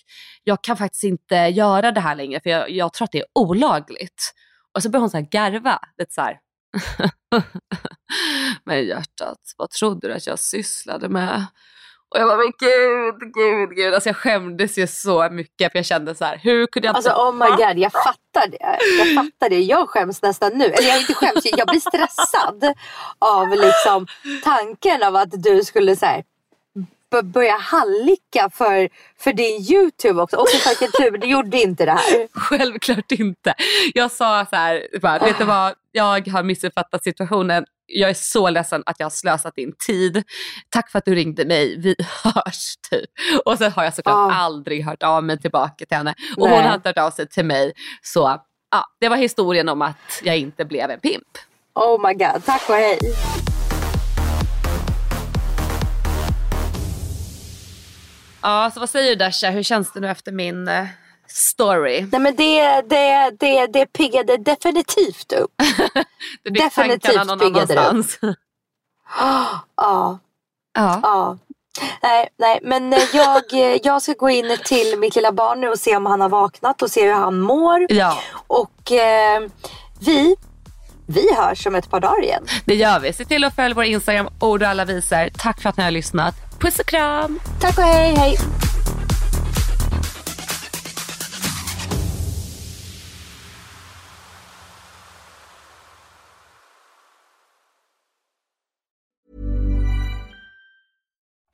jag 0.43 0.63
kan 0.63 0.77
faktiskt 0.77 1.03
inte 1.03 1.35
göra 1.35 1.91
det 1.91 2.01
här 2.01 2.15
längre 2.15 2.39
för 2.43 2.49
jag, 2.49 2.69
jag 2.69 2.93
tror 2.93 3.05
att 3.05 3.11
det 3.11 3.19
är 3.19 3.27
olagligt. 3.35 4.33
Och 4.75 4.83
så 4.83 4.89
börjar 4.89 5.01
hon 5.01 5.09
så 5.09 5.17
här 5.17 5.27
garva, 5.31 5.79
lite 5.97 6.13
så 6.13 6.21
här. 6.21 6.39
Men 8.65 8.85
hjärtat, 8.85 9.37
vad 9.57 9.69
trodde 9.69 10.07
du 10.07 10.13
att 10.13 10.27
jag 10.27 10.39
sysslade 10.39 11.09
med? 11.09 11.45
Och 12.17 12.21
jag 12.21 12.29
bara, 12.29 12.37
men 12.37 12.53
gud, 12.59 13.33
gud, 13.33 13.69
gud. 13.75 13.93
Alltså 13.93 14.09
jag 14.09 14.15
skämdes 14.15 14.77
ju 14.77 14.87
så 14.87 15.29
mycket 15.31 15.71
för 15.71 15.79
jag 15.79 15.85
kände 15.85 16.15
så 16.15 16.25
här, 16.25 16.37
hur 16.43 16.67
kunde 16.67 16.87
jag 16.87 16.95
Alltså 16.95 17.11
oh 17.11 17.33
my 17.33 17.49
god, 17.49 17.77
jag 17.77 17.91
fattar 17.91 18.47
det. 18.47 18.77
Jag 18.97 19.15
fattar 19.15 19.49
det. 19.49 19.59
Jag 19.59 19.89
skäms 19.89 20.21
nästan 20.21 20.51
nu. 20.53 20.65
Eller 20.65 20.87
jag 20.87 20.99
inte 20.99 21.13
skäms, 21.13 21.45
jag 21.57 21.67
blir 21.67 21.79
stressad 21.79 22.73
av 23.19 23.49
liksom 23.49 24.07
tanken 24.43 25.03
av 25.03 25.15
att 25.15 25.43
du 25.43 25.63
skulle 25.63 25.95
så 25.95 26.05
här, 26.05 26.23
börja 27.23 27.57
hallicka 27.57 28.49
för, 28.53 28.89
för 29.19 29.33
din 29.33 29.61
YouTube 29.71 30.21
också. 30.21 30.37
Och 30.37 30.49
för 30.49 30.75
kultur, 30.75 31.17
du 31.17 31.27
gjorde 31.27 31.57
inte 31.57 31.85
det 31.85 31.91
här. 31.91 32.27
Självklart 32.39 33.11
inte. 33.11 33.53
Jag 33.93 34.11
sa 34.11 34.45
så 34.49 34.55
här, 34.55 34.87
bara, 35.01 35.19
vet 35.19 35.37
du 35.37 35.45
vad, 35.45 35.73
jag 35.91 36.27
har 36.27 36.43
missuppfattat 36.43 37.03
situationen. 37.03 37.65
Jag 37.89 38.09
är 38.09 38.13
så 38.13 38.49
ledsen 38.49 38.83
att 38.85 38.95
jag 38.99 39.05
har 39.05 39.09
slösat 39.11 39.55
din 39.55 39.73
tid. 39.87 40.23
Tack 40.69 40.91
för 40.91 40.99
att 40.99 41.05
du 41.05 41.15
ringde 41.15 41.45
mig. 41.45 41.77
Vi 41.79 41.95
hörs 42.23 42.75
typ. 42.89 43.09
Och 43.45 43.57
sen 43.57 43.71
har 43.71 43.83
jag 43.83 43.93
såklart 43.93 44.31
Ah. 44.31 44.33
aldrig 44.35 44.85
hört 44.85 45.03
av 45.03 45.23
mig 45.23 45.39
tillbaka 45.39 45.85
till 45.85 45.97
henne. 45.97 46.13
Och 46.37 46.47
Nej. 46.47 46.57
hon 46.57 46.65
har 46.67 46.75
inte 46.75 46.89
hört 46.89 46.97
av 46.97 47.11
sig 47.11 47.27
till 47.27 47.45
mig. 47.45 47.73
Så 48.01 48.41
ja, 48.71 48.83
det 48.99 49.09
var 49.09 49.17
historien 49.17 49.69
om 49.69 49.81
att 49.81 50.21
jag 50.23 50.37
inte 50.37 50.65
blev 50.65 50.89
en 50.91 50.99
pimp. 50.99 51.27
Oh 51.73 52.07
my 52.07 52.13
god, 52.13 52.45
tack 52.45 52.69
och 52.69 52.75
hej. 52.75 52.99
Ja, 58.41 58.71
så 58.73 58.79
vad 58.79 58.89
säger 58.89 59.09
du 59.09 59.15
Dasha, 59.15 59.49
hur 59.49 59.63
känns 59.63 59.93
det 59.93 59.99
nu 59.99 60.09
efter 60.09 60.31
min 60.31 60.67
eh, 60.67 60.85
story? 61.27 62.07
Nej 62.11 62.21
men 62.21 62.35
det, 62.35 62.81
det, 62.81 63.31
det, 63.39 63.67
det 63.67 63.85
piggade 63.85 64.37
definitivt 64.37 65.33
upp. 65.33 65.51
det 66.43 66.49
definitivt 66.49 67.27
någon 67.27 67.39
piggade 67.39 67.65
det 67.65 67.73
upp. 67.73 67.79
annanstans. 67.79 68.19
Ja, 69.19 70.19
ja. 70.73 70.99
ja. 71.03 71.37
Nej, 72.03 72.29
nej, 72.39 72.59
men 72.63 72.93
eh, 72.93 72.99
jag, 73.13 73.53
eh, 73.53 73.79
jag 73.83 74.01
ska 74.01 74.13
gå 74.13 74.29
in 74.29 74.57
till 74.65 74.99
mitt 74.99 75.15
lilla 75.15 75.31
barn 75.31 75.61
nu 75.61 75.69
och 75.69 75.79
se 75.79 75.95
om 75.95 76.05
han 76.05 76.21
har 76.21 76.29
vaknat 76.29 76.81
och 76.81 76.91
se 76.91 77.05
hur 77.05 77.13
han 77.13 77.39
mår. 77.39 77.85
Ja. 77.89 78.17
Och 78.47 78.91
eh, 78.91 79.41
vi, 79.99 80.35
vi 81.05 81.33
hörs 81.35 81.67
om 81.67 81.75
ett 81.75 81.89
par 81.89 81.99
dagar 81.99 82.23
igen. 82.23 82.45
Det 82.65 82.75
gör 82.75 82.99
vi. 82.99 83.13
Se 83.13 83.25
till 83.25 83.43
att 83.43 83.55
följa 83.55 83.75
vår 83.75 83.83
Instagram, 83.83 84.27
ord 84.39 84.61
och 84.61 84.69
alla 84.69 84.85
visar. 84.85 85.29
Tack 85.37 85.61
för 85.61 85.69
att 85.69 85.77
ni 85.77 85.83
har 85.83 85.91
lyssnat. 85.91 86.35
Puss 86.59 86.79
och 86.79 86.85
kram! 86.85 87.39
Tack 87.61 87.77
och 87.77 87.83
hej, 87.83 88.15
hej! 88.15 88.37